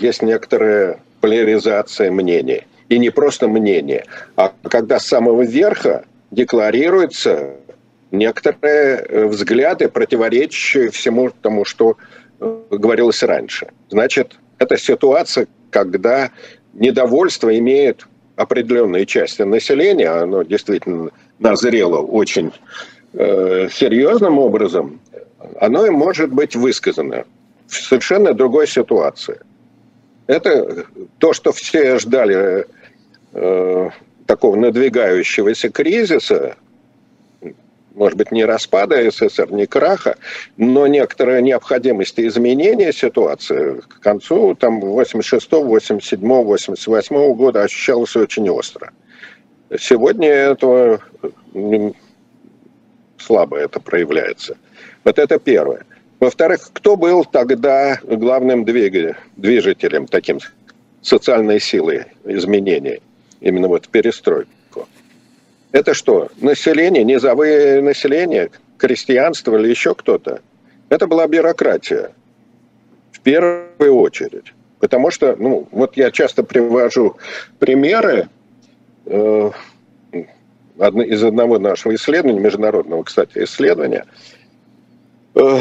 [0.00, 2.66] есть некоторая поляризация мнений.
[2.88, 4.04] И не просто мнение,
[4.36, 7.56] а когда с самого верха декларируются
[8.10, 11.96] некоторые э, взгляды, противоречащие всему тому, что
[12.40, 13.68] э, говорилось раньше.
[13.90, 16.30] Значит, это ситуация, когда
[16.72, 18.06] недовольство имеет
[18.36, 22.52] определенные части населения, оно действительно назрело очень
[23.12, 25.00] э, серьезным образом,
[25.60, 27.24] оно и может быть высказано
[27.66, 29.40] в совершенно другой ситуации.
[30.26, 30.86] Это
[31.18, 32.66] то, что все ждали
[33.32, 33.90] э,
[34.26, 36.56] такого надвигающегося кризиса,
[37.94, 40.16] может быть, не распада СССР, не краха,
[40.56, 48.92] но некоторая необходимость изменения ситуации к концу там, 86 87 88 года ощущалась очень остро.
[49.76, 51.00] Сегодня этого
[53.18, 54.56] слабо это проявляется.
[55.04, 55.84] Вот это первое.
[56.20, 60.38] Во-вторых, кто был тогда главным движителем, таким
[61.02, 63.00] социальной силы изменений,
[63.40, 64.88] именно вот перестройку?
[65.70, 70.40] Это что, население, низовые население, крестьянство или еще кто-то?
[70.88, 72.12] Это была бюрократия,
[73.12, 74.54] в первую очередь.
[74.80, 77.16] Потому что, ну, вот я часто привожу
[77.58, 78.28] примеры
[80.78, 84.04] из одного нашего исследования, международного, кстати, исследования,
[85.34, 85.60] э,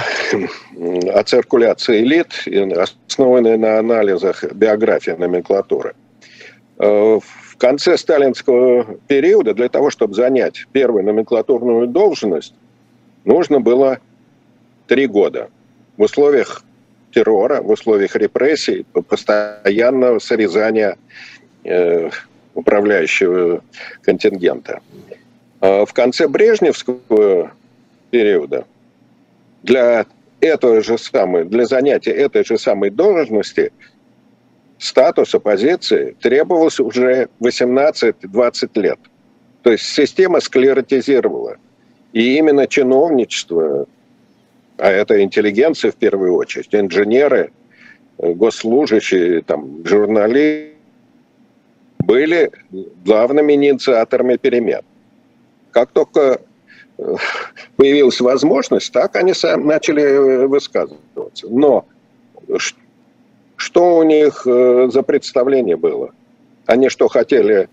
[1.13, 5.95] о циркуляции элит, основанной на анализах биографии номенклатуры.
[6.77, 12.53] Э, в конце сталинского периода для того, чтобы занять первую номенклатурную должность,
[13.25, 13.99] нужно было
[14.86, 15.49] три года
[15.97, 16.63] в условиях
[17.12, 20.97] террора, в условиях репрессий, постоянного срезания
[21.63, 22.12] э,
[22.58, 23.62] управляющего
[24.02, 24.82] контингента.
[25.62, 27.52] А в конце Брежневского
[28.10, 28.65] периода
[29.62, 30.08] для
[30.39, 33.72] этого же самой, для занятия этой же самой должности
[34.80, 39.00] статус оппозиции требовался уже 18-20 лет.
[39.62, 41.58] То есть система склеротизировала.
[42.13, 43.86] И именно чиновничество,
[44.78, 47.52] а это интеллигенция в первую очередь, инженеры,
[48.17, 50.76] госслужащие, там, журналисты,
[52.08, 52.52] были
[53.06, 54.82] главными инициаторами перемен
[55.72, 56.39] Как только
[56.98, 57.15] э,
[57.76, 61.48] появилась возможность, так они сами начали высказываться.
[61.50, 61.86] Но
[63.58, 66.12] что у них за представление было?
[66.65, 67.67] Они что, хотели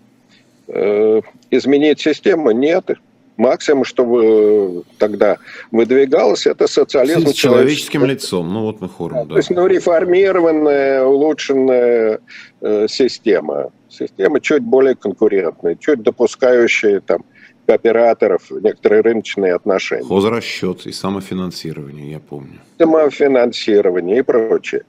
[0.67, 2.51] изменить систему?
[2.51, 2.89] Нет.
[3.37, 5.37] Максимум, что тогда
[5.71, 7.27] выдвигалось, это социализм.
[7.27, 9.33] С человеческим лицом, ну вот мы хором, да.
[9.33, 12.19] То есть, ну, реформированная, улучшенная
[12.61, 13.71] э, система.
[13.89, 17.25] Система чуть более конкурентная, чуть допускающая там
[17.65, 20.05] кооператоров, некоторые рыночные отношения.
[20.05, 22.59] Хозрасчет и самофинансирование, я помню.
[22.77, 24.83] Самофинансирование и прочее.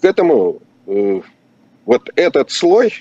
[0.00, 1.20] К этому э,
[1.86, 2.92] вот этот слой,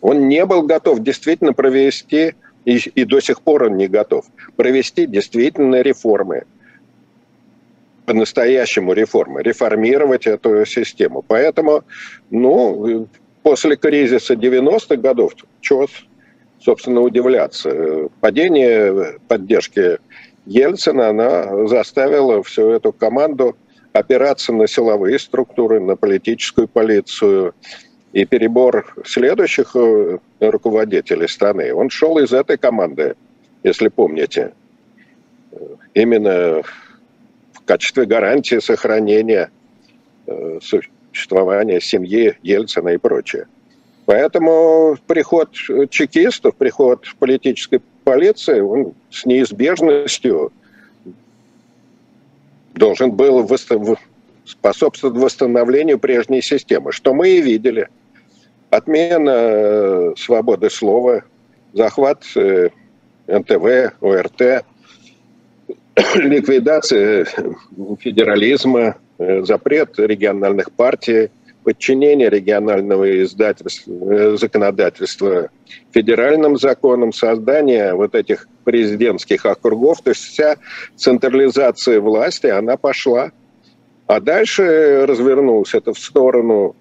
[0.00, 2.34] он не был готов действительно провести
[2.66, 4.26] и, и до сих пор он не готов
[4.56, 6.42] провести действительно реформы,
[8.04, 11.24] по-настоящему реформы, реформировать эту систему.
[11.26, 11.84] Поэтому,
[12.30, 13.08] ну,
[13.42, 15.86] после кризиса 90-х годов, чего,
[16.60, 18.08] собственно, удивляться.
[18.20, 19.98] Падение поддержки
[20.44, 23.56] Ельцина, она заставила всю эту команду
[23.92, 27.54] опираться на силовые структуры, на политическую полицию,
[28.16, 33.14] и перебор следующих э, руководителей страны, он шел из этой команды,
[33.62, 34.54] если помните.
[35.92, 36.62] Именно
[37.52, 39.50] в качестве гарантии сохранения
[40.26, 43.48] э, существования семьи Ельцина и прочее.
[44.06, 50.54] Поэтому приход чекистов, приход политической полиции, он с неизбежностью
[52.72, 53.46] должен был
[54.46, 57.88] способствовать восстановлению прежней системы, что мы и видели–
[58.76, 61.22] отмена э, свободы слова,
[61.72, 62.68] захват э,
[63.26, 64.64] НТВ, ОРТ,
[66.16, 67.26] ликвидация
[68.00, 71.30] федерализма, э, запрет региональных партий,
[71.64, 75.50] подчинение регионального издательства, законодательства
[75.92, 80.56] федеральным законам, создание вот этих президентских округов, то есть вся
[80.94, 83.32] централизация власти, она пошла.
[84.06, 86.76] А дальше развернулся это в сторону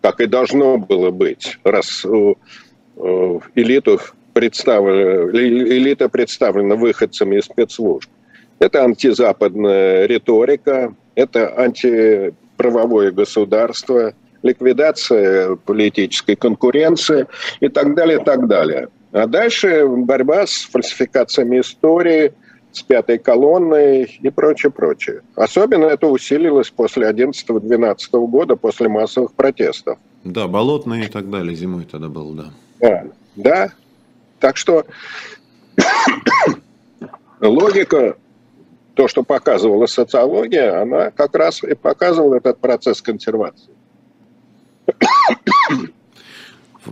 [0.00, 2.34] как и должно было быть, раз э,
[2.96, 4.00] э, элиту
[4.32, 8.08] представлена, элита представлена выходцами из спецслужб.
[8.58, 17.26] Это антизападная риторика, это антиправовое государство, ликвидация политической конкуренции
[17.60, 18.88] и так далее, и так далее.
[19.12, 22.32] А дальше борьба с фальсификациями истории–
[22.78, 25.22] с пятой колонной и прочее, прочее.
[25.34, 29.98] Особенно это усилилось после 11-12 года, после массовых протестов.
[30.24, 32.44] Да, болотные и так далее, зимой тогда было, да.
[32.80, 33.04] Да,
[33.36, 33.72] да.
[34.40, 34.86] Так что
[37.40, 38.16] логика,
[38.94, 43.72] то, что показывала социология, она как раз и показывала этот процесс консервации.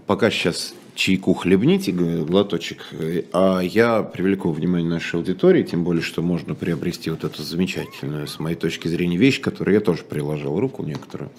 [0.06, 2.88] Пока сейчас чайку хлебните, глоточек,
[3.32, 8.40] а я привлеку внимание нашей аудитории, тем более, что можно приобрести вот эту замечательную, с
[8.40, 11.30] моей точки зрения, вещь, которую я тоже приложил руку некоторую,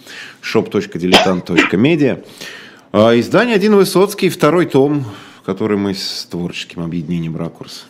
[0.42, 2.24] shop.diletant.media.
[2.94, 5.04] А, издание «Один Высоцкий», второй том,
[5.46, 7.88] который мы с творческим объединением «Ракурс»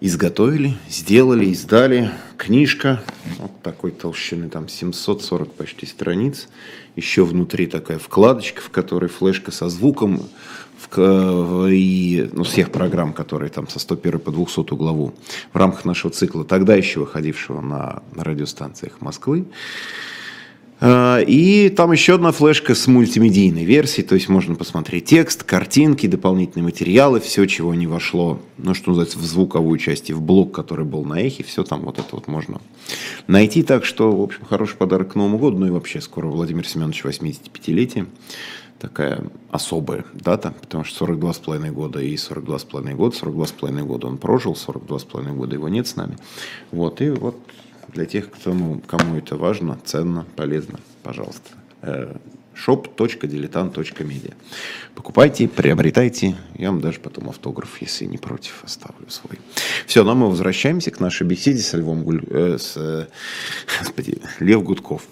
[0.00, 2.10] изготовили, сделали, издали.
[2.36, 3.02] Книжка
[3.38, 6.48] вот такой толщины, там 740 почти страниц.
[6.96, 10.22] Еще внутри такая вкладочка, в которой флешка со звуком
[10.78, 15.14] в, и ну, всех программ, которые там со 101 по 200 главу
[15.52, 19.46] в рамках нашего цикла, тогда еще выходившего на, радиостанциях Москвы.
[20.78, 26.06] А, и там еще одна флешка с мультимедийной версией, то есть можно посмотреть текст, картинки,
[26.06, 30.54] дополнительные материалы, все, чего не вошло, ну, что называется, в звуковую часть и в блок,
[30.54, 32.60] который был на эхе, все там вот это вот можно
[33.26, 33.62] найти.
[33.62, 37.04] Так что, в общем, хороший подарок к Новому году, ну и вообще скоро Владимир Семенович
[37.04, 38.06] 85-летие.
[38.78, 45.34] Такая особая дата, потому что 42,5 года и 42,5 года, 42,5 года он прожил, 42,5
[45.34, 46.18] года его нет с нами.
[46.72, 47.36] Вот, и вот
[47.92, 51.50] для тех, кому, кому это важно, ценно, полезно, пожалуйста.
[51.82, 52.16] Э,
[52.56, 54.34] shop.diletant.media.
[54.94, 56.36] Покупайте, приобретайте.
[56.54, 59.38] Я вам даже потом автограф, если не против, оставлю свой.
[59.86, 62.24] Все, но мы возвращаемся к нашей беседе с Львом Гуль...
[62.28, 63.06] э, с, э,
[63.80, 65.02] господи, Лев Гудков.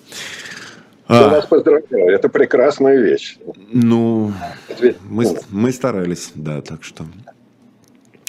[1.07, 3.36] Я а, вас поздравляю, это прекрасная вещь.
[3.70, 4.32] Ну,
[5.03, 7.05] мы, мы старались, да, так что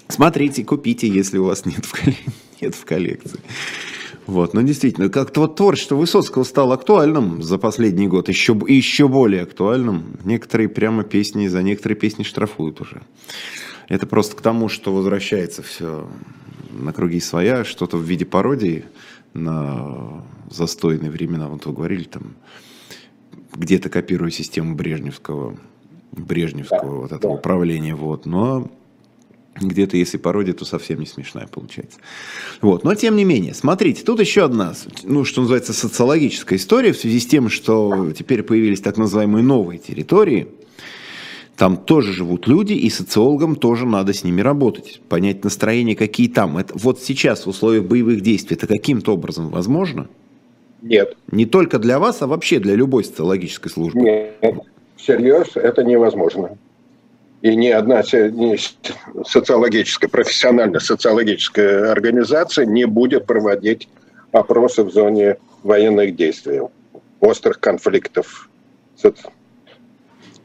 [0.10, 1.94] смотрите, купите, если у вас нет в,
[2.62, 3.40] нет в коллекции.
[4.28, 9.44] Вот, ну действительно, как-то вот творчество Высоцкого стало актуальным за последний год, еще, еще более
[9.44, 10.18] актуальным.
[10.24, 13.04] Некоторые прямо песни, за некоторые песни штрафуют уже.
[13.88, 16.08] Это просто к тому, что возвращается все
[16.72, 18.86] на круги своя, что-то в виде пародии
[19.34, 21.48] на застойные времена.
[21.48, 22.36] Вот вы говорили там,
[23.54, 25.56] где-то копируя систему Брежневского,
[26.12, 27.40] Брежневского да, вот этого да.
[27.40, 27.96] управления.
[27.96, 28.26] Вот.
[28.26, 28.72] Но
[29.60, 32.00] где-то, если пародия, то совсем не смешная получается.
[32.62, 32.84] Вот.
[32.84, 37.20] Но тем не менее, смотрите, тут еще одна, ну, что называется, социологическая история в связи
[37.20, 40.48] с тем, что теперь появились так называемые новые территории.
[41.56, 45.00] Там тоже живут люди, и социологам тоже надо с ними работать.
[45.08, 46.58] Понять настроение, какие там.
[46.58, 50.10] Это вот сейчас в условиях боевых действий это каким-то образом возможно?
[50.82, 51.16] Нет.
[51.32, 54.02] Не только для вас, а вообще для любой социологической службы?
[54.02, 54.36] Нет.
[54.98, 56.58] Всерьез это невозможно
[57.46, 58.58] и ни одна ни
[59.24, 63.88] социологическая, профессиональная социологическая организация не будет проводить
[64.32, 66.62] опросы в зоне военных действий,
[67.20, 68.50] острых конфликтов.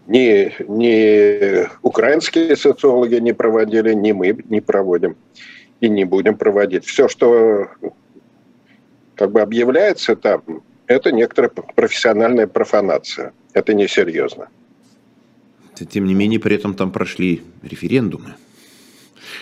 [0.09, 5.17] Ни, ни украинские социологи не проводили, ни мы не проводим
[5.81, 6.85] и не будем проводить.
[6.85, 7.69] Все, что
[9.15, 10.43] как бы объявляется там,
[10.87, 13.33] это некоторая профессиональная профанация.
[13.55, 14.49] Это несерьезно.
[15.85, 18.35] Тем не менее, при этом там прошли референдумы.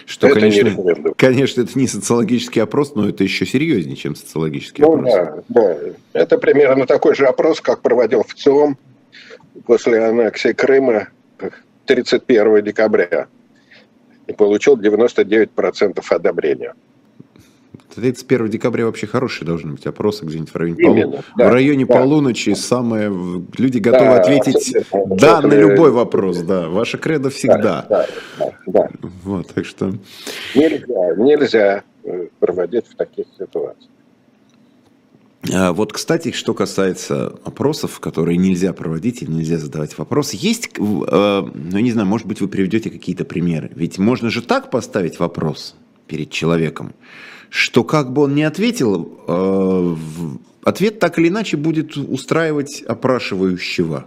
[0.06, 4.82] Что, это конечно, не конечно, это не социологический опрос, но это еще серьезнее, чем социологический
[4.82, 5.14] ну, опрос.
[5.14, 5.76] Да, да.
[6.12, 8.78] Это примерно такой же опрос, как проводил ВЦИОМ
[9.66, 11.08] после аннексии Крыма
[11.86, 13.26] 31 декабря.
[14.26, 16.74] И получил 99% одобрения.
[17.98, 21.24] 31 декабря вообще хорошие должны быть опросы где-нибудь в районе, Именно, полу...
[21.36, 21.94] да, в районе да.
[21.94, 22.54] полуночи.
[22.54, 23.10] Самое...
[23.58, 24.74] Люди готовы да, ответить
[25.06, 26.38] «да» на любой вопрос.
[26.38, 26.68] Да.
[26.68, 27.86] Ваша кредо всегда.
[27.88, 28.06] Да,
[28.38, 28.88] да, да.
[29.24, 29.92] Вот, так что...
[30.54, 33.90] Нельзя, нельзя э, проводить в таких ситуациях.
[35.52, 40.80] А вот, кстати, что касается опросов, которые нельзя проводить или нельзя задавать вопросы, есть, э,
[40.80, 43.70] ну, не знаю, может быть, вы приведете какие-то примеры.
[43.74, 45.74] Ведь можно же так поставить вопрос
[46.08, 46.94] перед человеком,
[47.50, 49.96] что как бы он ни ответил, э,
[50.64, 54.06] ответ так или иначе будет устраивать опрашивающего.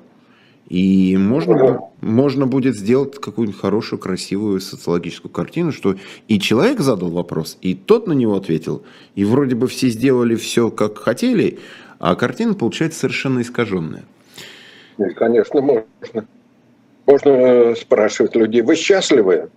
[0.68, 5.96] И можно, можно будет сделать какую-нибудь хорошую, красивую социологическую картину, что
[6.30, 8.84] и человек задал вопрос, и тот на него ответил,
[9.16, 11.60] и вроде бы все сделали все, как хотели,
[12.00, 14.06] а картина получается совершенно искаженная.
[15.18, 16.26] Конечно, можно.
[17.06, 19.50] Можно э, спрашивать людей, вы счастливы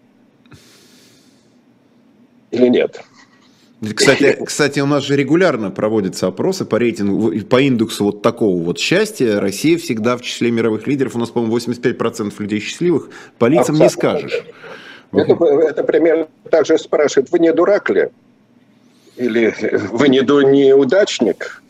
[2.54, 3.02] или нет?
[3.94, 8.78] Кстати, кстати, у нас же регулярно проводятся опросы по рейтингу, по индексу вот такого вот
[8.78, 9.40] счастья.
[9.40, 11.16] Россия всегда в числе мировых лидеров.
[11.16, 13.10] У нас, по-моему, 85% людей счастливых.
[13.38, 14.42] По лицам не скажешь.
[15.12, 18.08] Это, это примерно так же спрашивают, вы не дурак ли?
[19.16, 19.54] Или
[19.92, 21.62] вы не неудачник?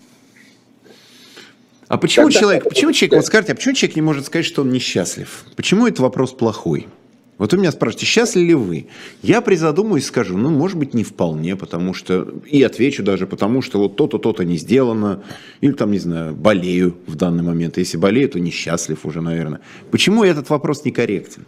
[1.88, 4.62] А почему Когда человек, почему человек, вот скажите, а почему человек не может сказать, что
[4.62, 5.44] он несчастлив?
[5.54, 6.88] Почему это вопрос плохой?
[7.36, 8.86] Вот вы меня спрашиваете, счастливы ли вы?
[9.22, 12.28] Я призадумаюсь и скажу, ну, может быть, не вполне, потому что...
[12.46, 15.22] И отвечу даже, потому что вот то-то, то-то не сделано.
[15.60, 17.76] Или там, не знаю, болею в данный момент.
[17.76, 19.60] Если болею, то несчастлив уже, наверное.
[19.90, 21.44] Почему этот вопрос некорректен?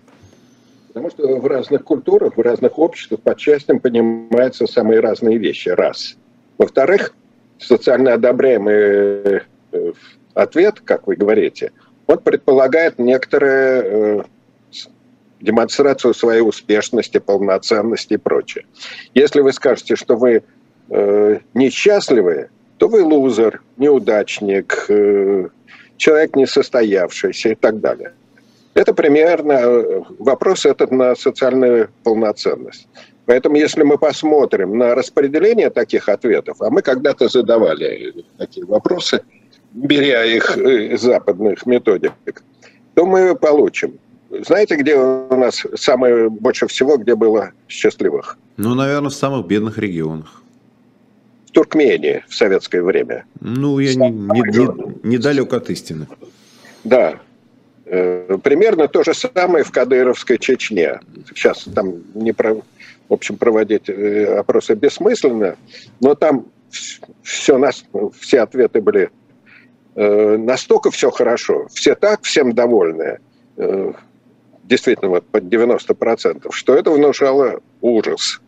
[0.89, 5.68] Потому что в разных культурах, в разных обществах под счастьем понимаются самые разные вещи.
[5.68, 6.16] Раз.
[6.59, 7.14] Во-вторых,
[7.59, 9.93] социально одобряемый э,
[10.34, 11.72] ответ, как вы говорите,
[12.07, 14.22] он предполагает некоторое э,
[15.41, 18.64] демонстрацию своей успешности, полноценности и прочее.
[19.14, 20.43] Если вы скажете, что вы
[20.91, 25.49] э, несчастливы, то вы лузер, неудачник, э,
[25.97, 28.12] человек несостоявшийся и так далее.
[28.74, 32.89] Это примерно э, вопрос этот на социальную полноценность.
[33.24, 39.22] Поэтому если мы посмотрим на распределение таких ответов, а мы когда-то задавали такие вопросы,
[39.72, 42.12] беря их из западных методик,
[42.95, 43.99] то мы получим
[44.30, 48.38] знаете, где у нас самое больше всего, где было счастливых?
[48.56, 50.42] Ну, наверное, в самых бедных регионах.
[51.46, 53.24] В Туркмении в советское время.
[53.40, 56.06] Ну, я не, не, не, недалек от истины.
[56.84, 57.18] Да.
[57.84, 61.00] Э, примерно то же самое в Кадыровской Чечне.
[61.28, 62.62] Сейчас там не про, в
[63.08, 65.56] общем, проводить э, опросы бессмысленно,
[66.00, 66.46] но там
[67.22, 67.84] все, нас,
[68.18, 69.10] все ответы были
[69.94, 73.18] э, настолько все хорошо, все так, всем довольны
[74.68, 78.40] действительно вот под 90%, что это внушало ужас.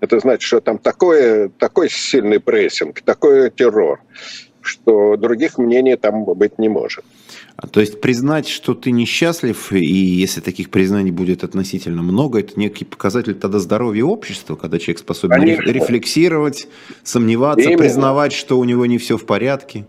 [0.00, 4.00] Это значит, что там такое, такой сильный прессинг, такой террор,
[4.62, 7.04] что других мнений там быть не может.
[7.56, 12.58] А, то есть признать, что ты несчастлив, и если таких признаний будет относительно много, это
[12.58, 15.70] некий показатель тогда здоровья общества, когда человек способен Конечно.
[15.70, 16.68] рефлексировать,
[17.02, 17.78] сомневаться, Именно.
[17.82, 19.84] признавать, что у него не все в порядке.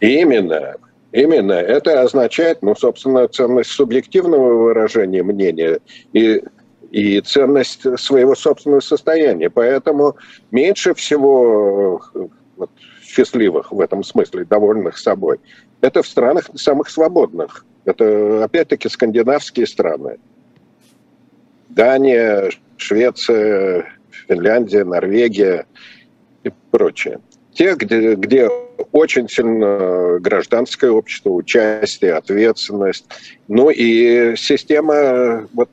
[0.00, 0.76] Именно.
[1.12, 1.52] Именно.
[1.52, 5.80] Это означает, ну, собственно, ценность субъективного выражения мнения
[6.12, 6.42] и,
[6.90, 9.48] и ценность своего собственного состояния.
[9.48, 10.16] Поэтому
[10.50, 12.02] меньше всего
[12.56, 12.70] вот,
[13.02, 15.38] счастливых в этом смысле, довольных собой,
[15.80, 17.64] это в странах самых свободных.
[17.84, 20.18] Это, опять-таки, скандинавские страны.
[21.68, 23.86] Дания, Швеция,
[24.28, 25.66] Финляндия, Норвегия
[26.42, 27.20] и прочее.
[27.52, 28.50] Те, где, где
[28.92, 33.06] очень сильно гражданское общество, участие, ответственность,
[33.48, 35.70] ну и система вот,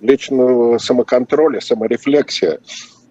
[0.00, 2.58] личного самоконтроля, саморефлексия.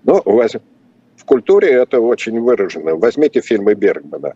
[0.04, 2.96] Ну, в культуре это очень выражено.
[2.96, 4.34] Возьмите фильмы Бергмана.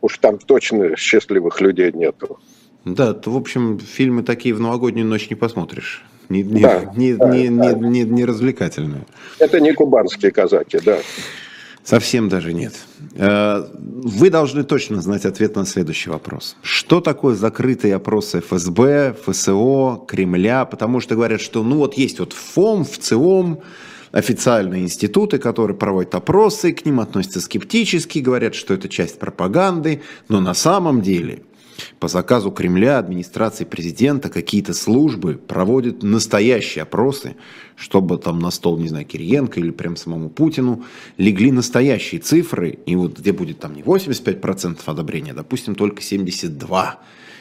[0.00, 2.38] Уж там точно счастливых людей нету.
[2.84, 6.02] Да, то, в общем, фильмы такие в новогоднюю ночь не посмотришь.
[6.30, 7.72] Не, не, да, не, да, не, да.
[7.72, 9.04] Не, не, не развлекательные.
[9.38, 10.98] Это не кубанские казаки, да.
[11.90, 12.72] Совсем даже нет.
[13.16, 16.56] Э, вы должны точно знать ответ на следующий вопрос.
[16.62, 20.64] Что такое закрытые опросы ФСБ, ФСО, Кремля?
[20.66, 23.60] Потому что говорят, что ну вот есть вот ФОМ, ВЦИОМ,
[24.12, 30.40] официальные институты, которые проводят опросы, к ним относятся скептически, говорят, что это часть пропаганды, но
[30.40, 31.42] на самом деле
[31.98, 37.36] по заказу Кремля, администрации президента, какие-то службы проводят настоящие опросы,
[37.76, 40.84] чтобы там на стол, не знаю, Кириенко или прям самому Путину
[41.16, 46.96] легли настоящие цифры, и вот где будет там не 85% одобрения, допустим, только 72%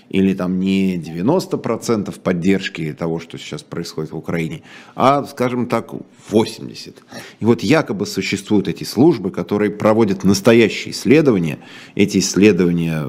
[0.10, 4.64] или там не 90% поддержки того, что сейчас происходит в Украине,
[4.96, 5.92] а, скажем так,
[6.30, 6.96] 80%.
[7.40, 11.60] И вот якобы существуют эти службы, которые проводят настоящие исследования.
[11.96, 13.06] Эти исследования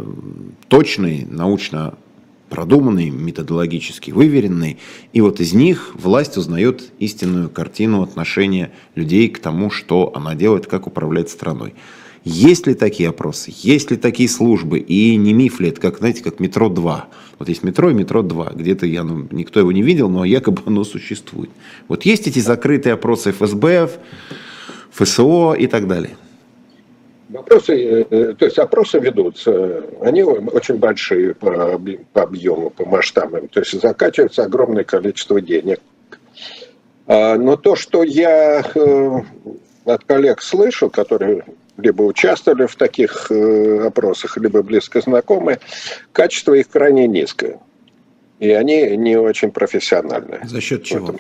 [0.69, 1.95] точные, научно
[2.51, 4.77] продуманные, методологически выверенные.
[5.13, 10.67] И вот из них власть узнает истинную картину отношения людей к тому, что она делает,
[10.67, 11.75] как управлять страной.
[12.33, 16.23] Есть ли такие опросы, есть ли такие службы, и не миф ли это, как, знаете,
[16.23, 17.09] как метро 2.
[17.41, 20.63] Вот есть метро и метро 2, где-то я, ну, никто его не видел, но якобы
[20.65, 21.51] оно существует.
[21.89, 23.91] Вот есть эти закрытые опросы ФСБ,
[24.93, 26.17] ФСО и так далее.
[27.31, 31.81] Вопросы, э, э, то есть опросы ведутся, они очень большие по,
[32.13, 35.81] по объему, по масштабам, то есть закачивается огромное количество денег.
[37.09, 39.21] А, но то, что я э,
[39.85, 41.45] от коллег слышу, которые
[41.81, 45.59] либо участвовали в таких э, опросах, либо близко знакомы,
[46.13, 47.59] качество их крайне низкое.
[48.39, 50.41] И они не очень профессиональные.
[50.45, 51.15] За счет чего?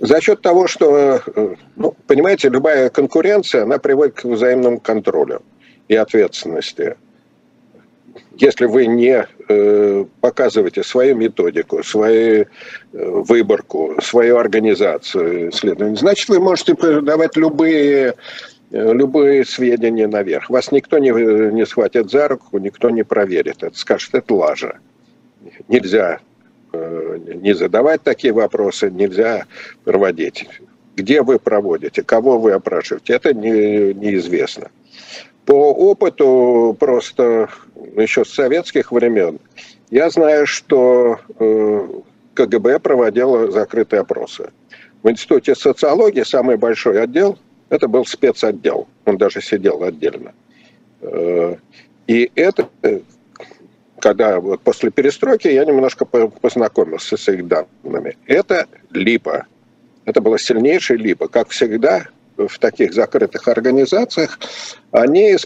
[0.00, 5.42] За счет того, что, э, ну, понимаете, любая конкуренция, она приводит к взаимному контролю
[5.88, 6.96] и ответственности.
[8.36, 12.46] Если вы не э, показываете свою методику, свою э,
[12.92, 18.14] выборку, свою организацию исследований, значит, вы можете давать любые
[18.70, 20.50] любые сведения наверх.
[20.50, 21.10] Вас никто не,
[21.52, 23.62] не схватит за руку, никто не проверит.
[23.62, 24.78] Это скажет, это лажа.
[25.68, 26.20] Нельзя
[26.72, 29.44] э, не задавать такие вопросы, нельзя
[29.84, 30.48] проводить.
[30.96, 34.70] Где вы проводите, кого вы опрашиваете, это не, неизвестно.
[35.44, 37.48] По опыту просто
[37.96, 39.38] еще с советских времен
[39.90, 41.88] я знаю, что э,
[42.34, 44.50] КГБ проводило закрытые опросы.
[45.02, 47.38] В Институте социологии самый большой отдел
[47.68, 50.32] это был спецотдел, он даже сидел отдельно.
[51.00, 51.56] Э,
[52.06, 52.68] и это,
[53.98, 58.16] когда вот после перестройки я немножко познакомился с их данными.
[58.26, 59.46] Это липа.
[60.04, 61.26] Это была сильнейшая липа.
[61.26, 62.06] Как всегда,
[62.36, 64.38] в таких закрытых организациях,
[64.92, 65.36] они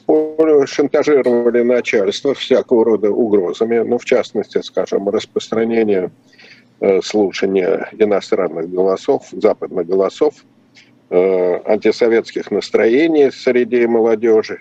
[0.67, 6.11] шантажировали начальство всякого рода угрозами, ну, в частности, скажем, распространение
[6.81, 10.35] э, слушания иностранных голосов, западных голосов
[11.11, 14.61] антисоветских настроений среди молодежи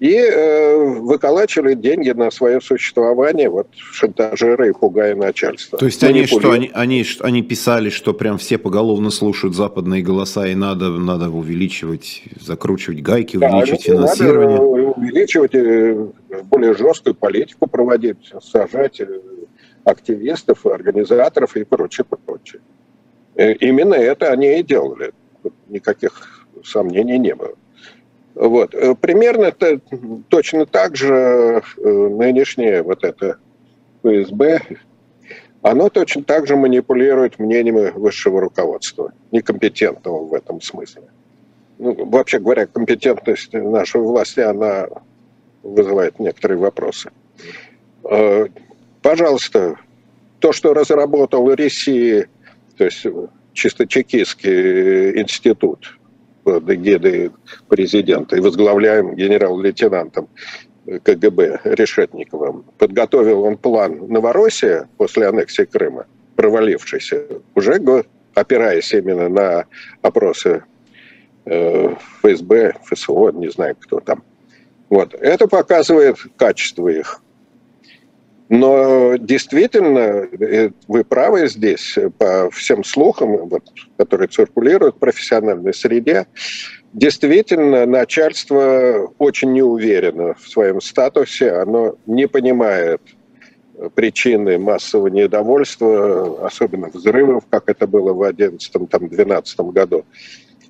[0.00, 5.78] и э, выколачивали деньги на свое существование, вот шантажируя и пугая начальство.
[5.78, 10.46] То есть они что, они, они, они писали, что прям все поголовно слушают западные голоса
[10.46, 14.58] и надо, надо увеличивать, закручивать гайки, увеличивать да, финансирование?
[14.58, 16.06] Надо увеличивать, э,
[16.44, 19.06] более жесткую политику проводить, сажать э,
[19.84, 22.60] активистов, организаторов и прочее, прочее.
[23.36, 25.12] Именно это они и делали
[25.68, 27.54] никаких сомнений не было.
[28.34, 28.74] Вот.
[28.74, 29.80] Э, примерно это,
[30.28, 33.38] точно так же э, нынешнее вот это
[34.02, 34.60] ФСБ,
[35.62, 41.04] оно точно так же манипулирует мнениями высшего руководства, некомпетентного в этом смысле.
[41.78, 44.88] Ну, вообще говоря, компетентность нашей власти, она
[45.62, 47.10] вызывает некоторые вопросы.
[48.04, 48.46] Э,
[49.00, 49.76] пожалуйста,
[50.40, 52.28] то, что разработал Россия,
[52.76, 53.06] то есть
[53.54, 55.98] чисто чекистский институт
[56.42, 57.30] под эгидой
[57.68, 60.28] президента и возглавляем генерал-лейтенантом
[60.86, 62.64] КГБ Решетниковым.
[62.76, 67.80] Подготовил он план Новороссия после аннексии Крыма, провалившийся, уже
[68.34, 69.64] опираясь именно на
[70.02, 70.64] опросы
[71.46, 74.22] э, ФСБ, ФСО, не знаю кто там.
[74.90, 75.14] Вот.
[75.14, 77.22] Это показывает качество их.
[78.54, 83.64] Но действительно, э, вы правы здесь, по всем слухам, вот,
[83.96, 86.28] которые циркулируют в профессиональной среде,
[86.92, 93.02] действительно начальство очень не уверено в своем статусе, оно не понимает
[93.96, 100.04] причины массового недовольства, особенно взрывов, как это было в 2011-2012 году,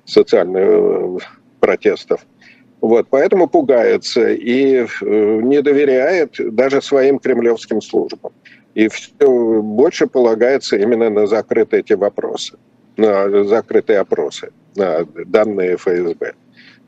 [0.05, 1.17] социальных э,
[1.59, 2.25] протестов.
[2.81, 4.85] Вот, поэтому пугается и э,
[5.41, 8.31] не доверяет даже своим кремлевским службам.
[8.75, 12.57] И все больше полагается именно на закрытые эти вопросы,
[12.97, 16.33] на закрытые опросы, на данные ФСБ.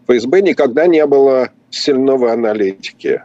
[0.07, 3.23] ФСБ никогда не было сильного аналитики.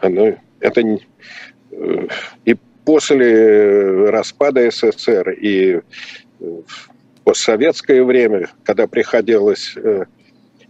[0.00, 2.08] Оно, это э,
[2.44, 5.80] и после распада СССР, и
[6.38, 6.90] в
[7.24, 9.74] постсоветское время, когда приходилось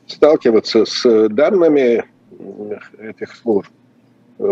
[0.07, 2.05] сталкиваться с данными
[2.99, 3.71] этих служб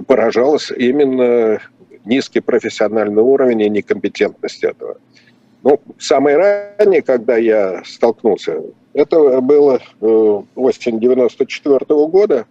[0.06, 1.60] поражалось именно
[2.04, 4.98] низкий профессиональный уровень и некомпетентность этого.
[5.62, 6.36] Ну, самое
[6.78, 12.46] раннее, когда я столкнулся, это было э, осень 94 -го года,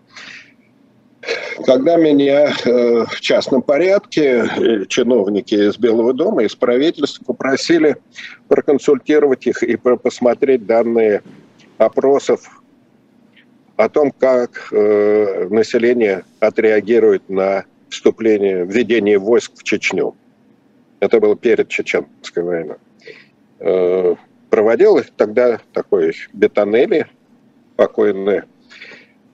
[1.66, 7.98] когда меня э, в частном порядке э, чиновники из Белого дома, из правительства попросили
[8.48, 11.22] проконсультировать их и посмотреть данные
[11.78, 12.63] опросов
[13.76, 20.16] о том, как э, население отреагирует на вступление, введение войск в Чечню.
[21.00, 22.78] Это было перед Чеченской войной.
[23.60, 24.16] Э,
[24.50, 27.08] проводил тогда такой Бетанели,
[27.76, 28.44] покойный.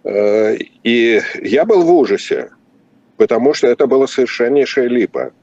[0.03, 2.51] Э, и я был в ужасе,
[3.17, 5.33] потому что это было совершеннейшая липа.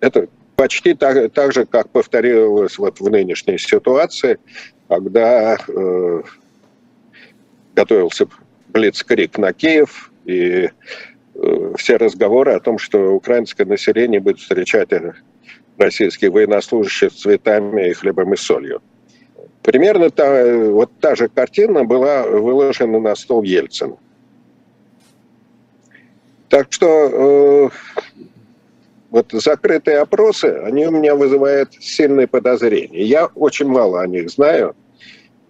[0.00, 4.38] Это почти так, так же, как повторилось вот в нынешней ситуации,
[4.88, 6.22] когда э,
[7.74, 8.26] готовился
[8.68, 10.70] блицкрик на Киев, и
[11.34, 14.88] э, все разговоры о том, что украинское население будет встречать
[15.78, 18.80] российских военнослужащих с цветами и хлебом и солью.
[19.62, 23.96] Примерно та, вот та же картина была выложена на стол Ельцин.
[26.48, 27.70] Так что э,
[29.10, 33.04] вот закрытые опросы, они у меня вызывают сильные подозрения.
[33.04, 34.76] Я очень мало о них знаю.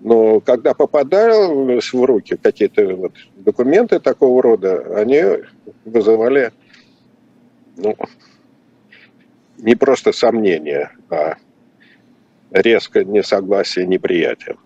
[0.01, 5.23] Но когда попадались в руки какие-то вот документы такого рода, они
[5.85, 6.53] вызывали
[7.77, 7.97] ну,
[9.59, 11.35] не просто сомнения, а
[12.51, 14.57] резкое несогласие, неприятие.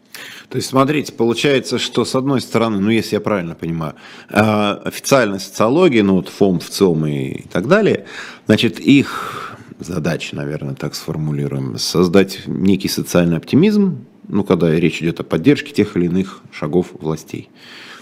[0.48, 3.94] То есть, смотрите, получается, что с одной стороны, ну, если я правильно понимаю,
[4.30, 8.06] а, официальная социология, ну, вот ФОМ, ВЦИОМ и так далее,
[8.46, 9.47] значит, их
[9.78, 15.96] задача, наверное, так сформулируем, создать некий социальный оптимизм, ну, когда речь идет о поддержке тех
[15.96, 17.48] или иных шагов властей.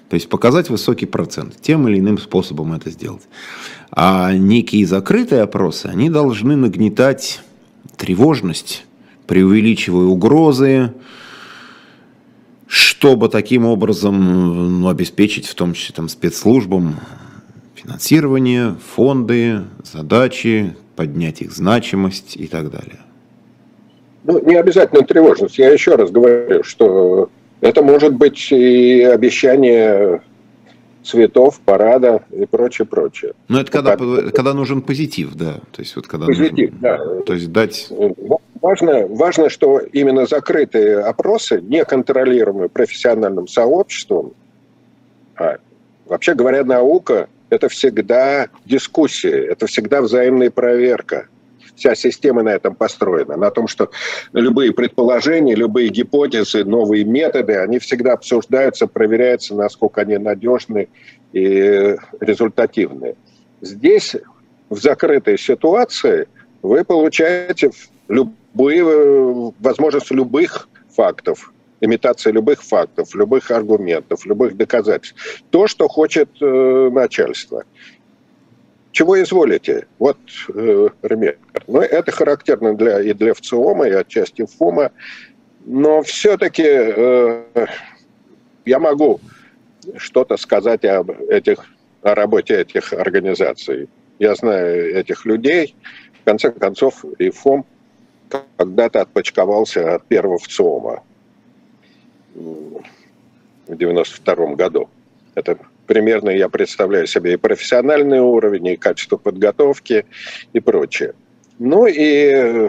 [0.09, 3.23] То есть показать высокий процент, тем или иным способом это сделать.
[3.91, 7.41] А некие закрытые опросы, они должны нагнетать
[7.97, 8.85] тревожность,
[9.27, 10.93] преувеличивая угрозы,
[12.69, 16.97] чтобы таким образом ну, обеспечить в том числе там, спецслужбам
[17.75, 22.99] финансирование, фонды, задачи, поднять их значимость и так далее.
[24.25, 25.59] Ну, не обязательно тревожность.
[25.59, 27.31] Я еще раз говорю, что
[27.61, 30.23] это может быть и обещание
[31.05, 33.35] цветов, парада и прочее, прочее.
[33.47, 35.61] Но это когда, когда нужен позитив, да.
[35.71, 36.99] То есть вот когда позитив, нужен, да.
[37.25, 37.89] То есть дать...
[38.61, 44.33] Важно, важно, что именно закрытые опросы, не контролируемые профессиональным сообществом,
[45.37, 45.59] а
[46.07, 51.29] вообще говоря, наука– это всегда дискуссия, это всегда взаимная проверка
[51.77, 53.91] вся система на этом построена, на том, что
[54.33, 60.89] любые предположения, любые гипотезы, новые методы, они всегда обсуждаются, проверяются, насколько они надежны
[61.33, 63.15] и результативны.
[63.61, 64.17] Здесь,
[64.71, 66.29] в закрытой ситуации,
[66.63, 67.71] вы получаете
[68.09, 75.43] любые, возможность любых фактов, имитация любых фактов, любых аргументов, любых доказательств.
[75.51, 77.65] То, что хочет э, начальство
[78.97, 79.87] чего изволите?
[79.99, 80.17] Вот,
[80.55, 81.37] э, Ремер.
[81.67, 84.91] Ну, это характерно для, и для ВЦИОМа, и отчасти ФОМа.
[85.67, 87.45] Но все-таки э,
[88.65, 89.21] я могу
[89.99, 91.59] что-то сказать об этих,
[92.01, 93.91] о работе этих организаций.
[94.19, 95.77] Я знаю этих людей.
[96.23, 97.67] В конце концов, и ФОМ
[98.57, 101.03] когда-то отпочковался от первого ВЦИОМа
[102.37, 104.89] в 92 году.
[105.35, 110.07] Это примерно я представляю себе и профессиональный уровень, и качество подготовки,
[110.53, 111.15] и прочее.
[111.59, 112.69] Ну и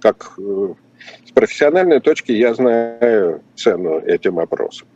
[0.00, 0.74] как э,
[1.26, 4.88] с профессиональной точки я знаю цену этим опросам.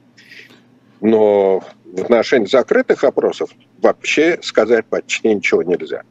[1.01, 3.51] Но в отношении закрытых опросов
[3.82, 6.03] вообще сказать почти ничего нельзя.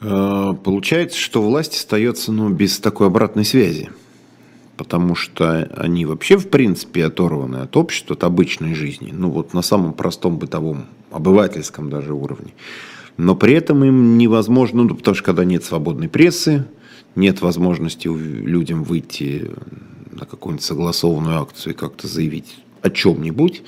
[0.00, 3.90] Э, получается, что власть остается ну, без такой обратной связи.
[4.76, 9.10] Потому что они вообще, в принципе, оторваны от общества, от обычной жизни.
[9.12, 12.52] Ну, вот на самом простом бытовом, обывательском даже уровне.
[13.16, 16.66] Но при этом им невозможно, ну, потому что когда нет свободной прессы,
[17.14, 19.50] нет возможности людям выйти
[20.10, 23.62] на какую-нибудь согласованную акцию и как-то заявить о чем-нибудь.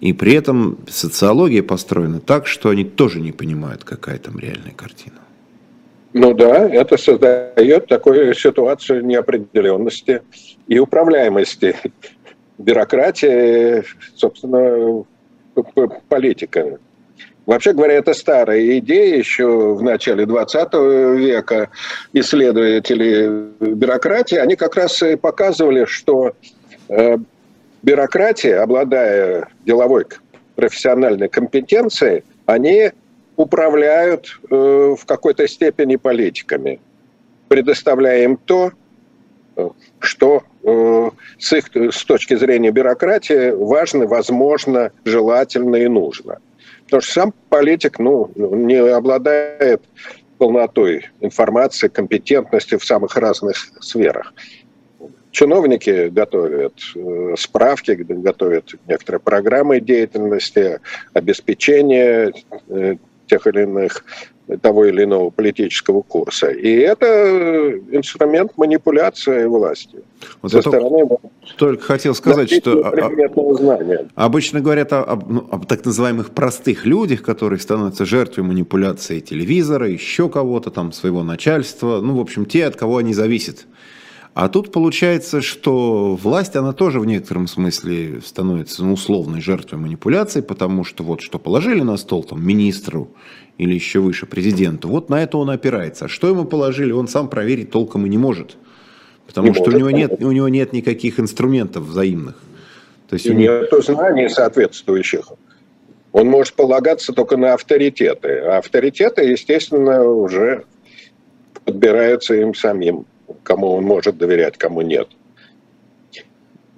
[0.00, 5.20] И при этом социология построена так, что они тоже не понимают, какая там реальная картина.
[6.14, 10.22] Ну да, это создает такую ситуацию неопределенности
[10.68, 11.74] и управляемости.
[12.58, 13.82] Бюрократия,
[14.14, 15.04] собственно,
[16.08, 16.78] политика.
[17.46, 20.74] Вообще говоря, это старая идея еще в начале 20
[21.18, 21.70] века.
[22.12, 26.34] Исследователи бюрократии, они как раз и показывали, что
[26.88, 27.16] э,
[27.82, 30.04] бюрократия, обладая деловой
[30.54, 32.92] профессиональной компетенцией, они
[33.42, 34.54] управляют э,
[34.98, 36.80] в какой-то степени политиками,
[37.48, 38.72] предоставляя им то,
[39.56, 39.68] э,
[39.98, 46.38] что э, с их с точки зрения бюрократии важно, возможно, желательно и нужно.
[46.84, 49.82] Потому что сам политик ну, не обладает
[50.38, 54.32] полнотой информации, компетентности в самых разных сферах.
[55.32, 60.80] Чиновники готовят э, справки, готовят некоторые программы деятельности,
[61.14, 62.32] обеспечение
[62.68, 62.96] э,
[63.32, 64.04] тех или иных
[64.60, 66.50] того или иного политического курса.
[66.50, 67.06] И это
[67.90, 70.02] инструмент манипуляции властью.
[70.42, 71.08] Вот со стороны
[71.56, 72.82] только хотел сказать, что
[73.54, 74.08] знания.
[74.14, 79.88] обычно говорят о, об, ну, об так называемых простых людях, которые становятся жертвой манипуляции телевизора,
[79.88, 83.66] еще кого-то там, своего начальства, ну, в общем, те, от кого они зависят.
[84.34, 90.40] А тут получается, что власть, она тоже в некотором смысле становится ну, условной жертвой манипуляции,
[90.40, 93.10] потому что вот что положили на стол там министру
[93.58, 96.06] или еще выше президенту, вот на это он опирается.
[96.06, 98.56] А что ему положили, он сам проверить толком и не может.
[99.26, 102.36] Потому не что может, у, него нет, у него нет никаких инструментов взаимных.
[103.08, 105.26] То есть и нет знаний соответствующих.
[106.12, 108.38] Он может полагаться только на авторитеты.
[108.38, 110.64] А авторитеты, естественно, уже
[111.64, 113.04] подбираются им самим
[113.42, 115.08] кому он может доверять, кому нет.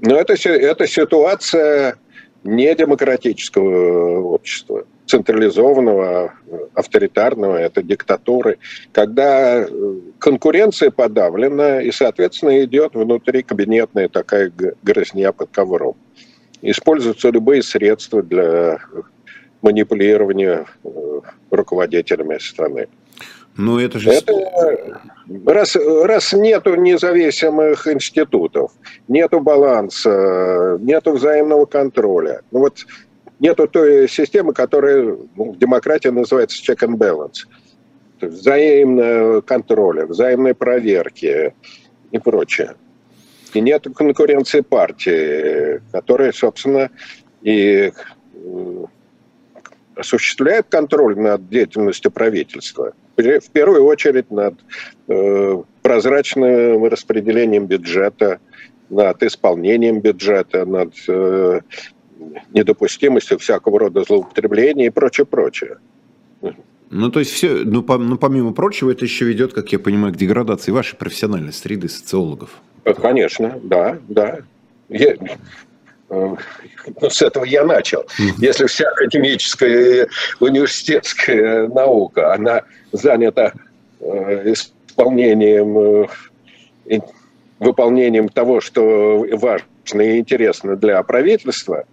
[0.01, 1.97] Но это, это ситуация
[2.43, 6.35] не демократического общества, централизованного,
[6.75, 8.59] авторитарного, это диктатуры,
[8.93, 9.67] когда
[10.19, 14.53] конкуренция подавлена, и, соответственно, идет внутри кабинетная такая
[14.83, 15.97] грызня под ковром.
[16.63, 18.79] Используются любые средства для
[19.61, 22.89] манипулирования э, руководителями страны.
[23.57, 24.11] Ну, это же...
[24.11, 25.01] Это,
[25.47, 28.73] раз, раз нету независимых институтов,
[29.07, 32.85] нету баланса, нету взаимного контроля, ну вот
[33.39, 37.47] нету той системы, которая ну, в демократии называется check and balance,
[38.21, 41.55] взаимного контроля, взаимной проверки
[42.11, 42.75] и прочее.
[43.53, 46.91] И нет конкуренции партии, которая, собственно,
[47.43, 47.93] и
[48.35, 48.85] э,
[49.95, 54.55] осуществляет контроль над деятельностью правительства– в первую очередь над
[55.09, 58.41] э, прозрачным распределением бюджета,
[58.91, 61.61] над исполнением бюджета, над э,
[62.53, 65.79] недопустимостью всякого рода злоупотребления и прочее, прочее.
[66.91, 70.13] Ну, то есть все, ну, по, ну, помимо прочего, это еще ведет, как я понимаю,
[70.13, 72.63] к деградации вашей профессиональной среды социологов.
[72.85, 74.39] Конечно, да, да.
[74.89, 75.17] Я,
[76.09, 76.39] ну,
[77.09, 78.07] с этого я начал.
[78.39, 80.09] Если вся академическая
[80.41, 83.53] университетская наука, она занята
[84.01, 86.09] э, исполнением,
[86.89, 87.01] э,
[87.59, 91.85] выполнением того, что важно и интересно для правительства,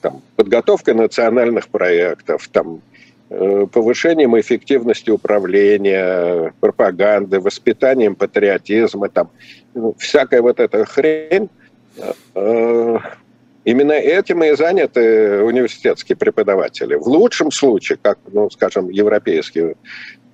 [0.00, 2.82] там, подготовка национальных проектов, там,
[3.30, 9.30] э, повышением эффективности управления, пропаганды, воспитанием патриотизма, там,
[9.74, 11.48] ну, всякая вот эта хрень,
[13.68, 16.94] Именно этим и заняты университетские преподаватели.
[16.94, 19.74] В лучшем случае, как, ну, скажем, Европейский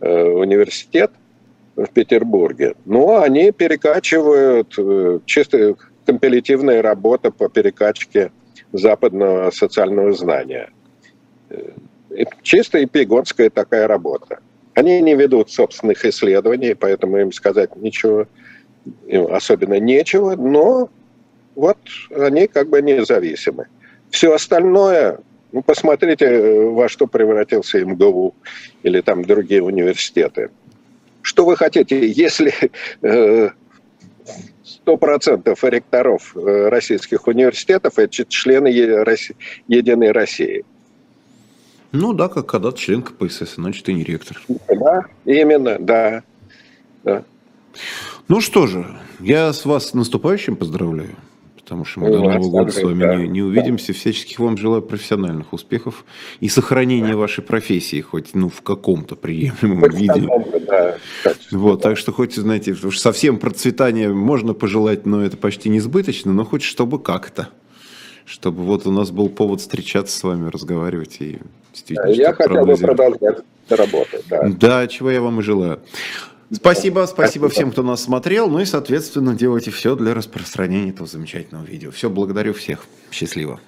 [0.01, 1.11] э, университет
[1.75, 5.75] в Петербурге, но они перекачивают э, чисто
[6.07, 8.31] компилятивная работа по перекачке
[8.71, 10.71] западного социального знания.
[11.51, 11.73] Э,
[12.43, 14.39] чисто эпигонская такая работа.
[14.75, 18.29] Они не ведут собственных исследований, поэтому им сказать ничего
[19.11, 20.89] особенно нечего, но
[21.55, 21.79] вот
[22.11, 23.67] они как бы независимы.
[24.11, 25.19] Все остальное,
[25.53, 28.35] ну, посмотрите, во что превратился МГУ
[28.83, 30.51] или там другие университеты.
[31.23, 32.53] Что вы хотите, если
[33.03, 33.51] э,
[34.87, 40.65] 100% ректоров э, российских университетов– это члены Единой России.
[41.93, 44.41] Ну да, как когда-то член КПСС, значит, и не ректор.
[44.69, 46.23] Да, именно, да.
[47.05, 47.25] да.
[48.27, 48.87] Ну что же,
[49.21, 51.17] я с вас с наступающим поздравляю
[51.65, 53.17] потому что мы до Нового года с вами да.
[53.17, 53.95] не, не увидимся.
[53.95, 56.05] Всяческих вам желаю профессиональных успехов
[56.41, 57.17] и сохранения да.
[57.17, 60.29] вашей профессии, хоть ну, в каком-то приемлемом хоть виде.
[60.67, 60.97] Да,
[61.51, 66.63] вот, так что хоть, знаете, совсем процветания можно пожелать, но это почти несбыточно, но хоть
[66.63, 67.49] чтобы как-то.
[68.27, 71.39] Чтобы вот у нас был повод встречаться с вами, разговаривать и
[71.73, 72.11] действительно...
[72.11, 73.39] Я хотел бы продолжать
[73.69, 74.25] работать.
[74.29, 74.49] Да.
[74.49, 75.81] да, чего я вам и желаю.
[76.55, 78.49] Спасибо, спасибо всем, кто нас смотрел.
[78.49, 81.91] Ну и, соответственно, делайте все для распространения этого замечательного видео.
[81.91, 82.87] Все, благодарю всех.
[83.11, 83.61] Счастливо.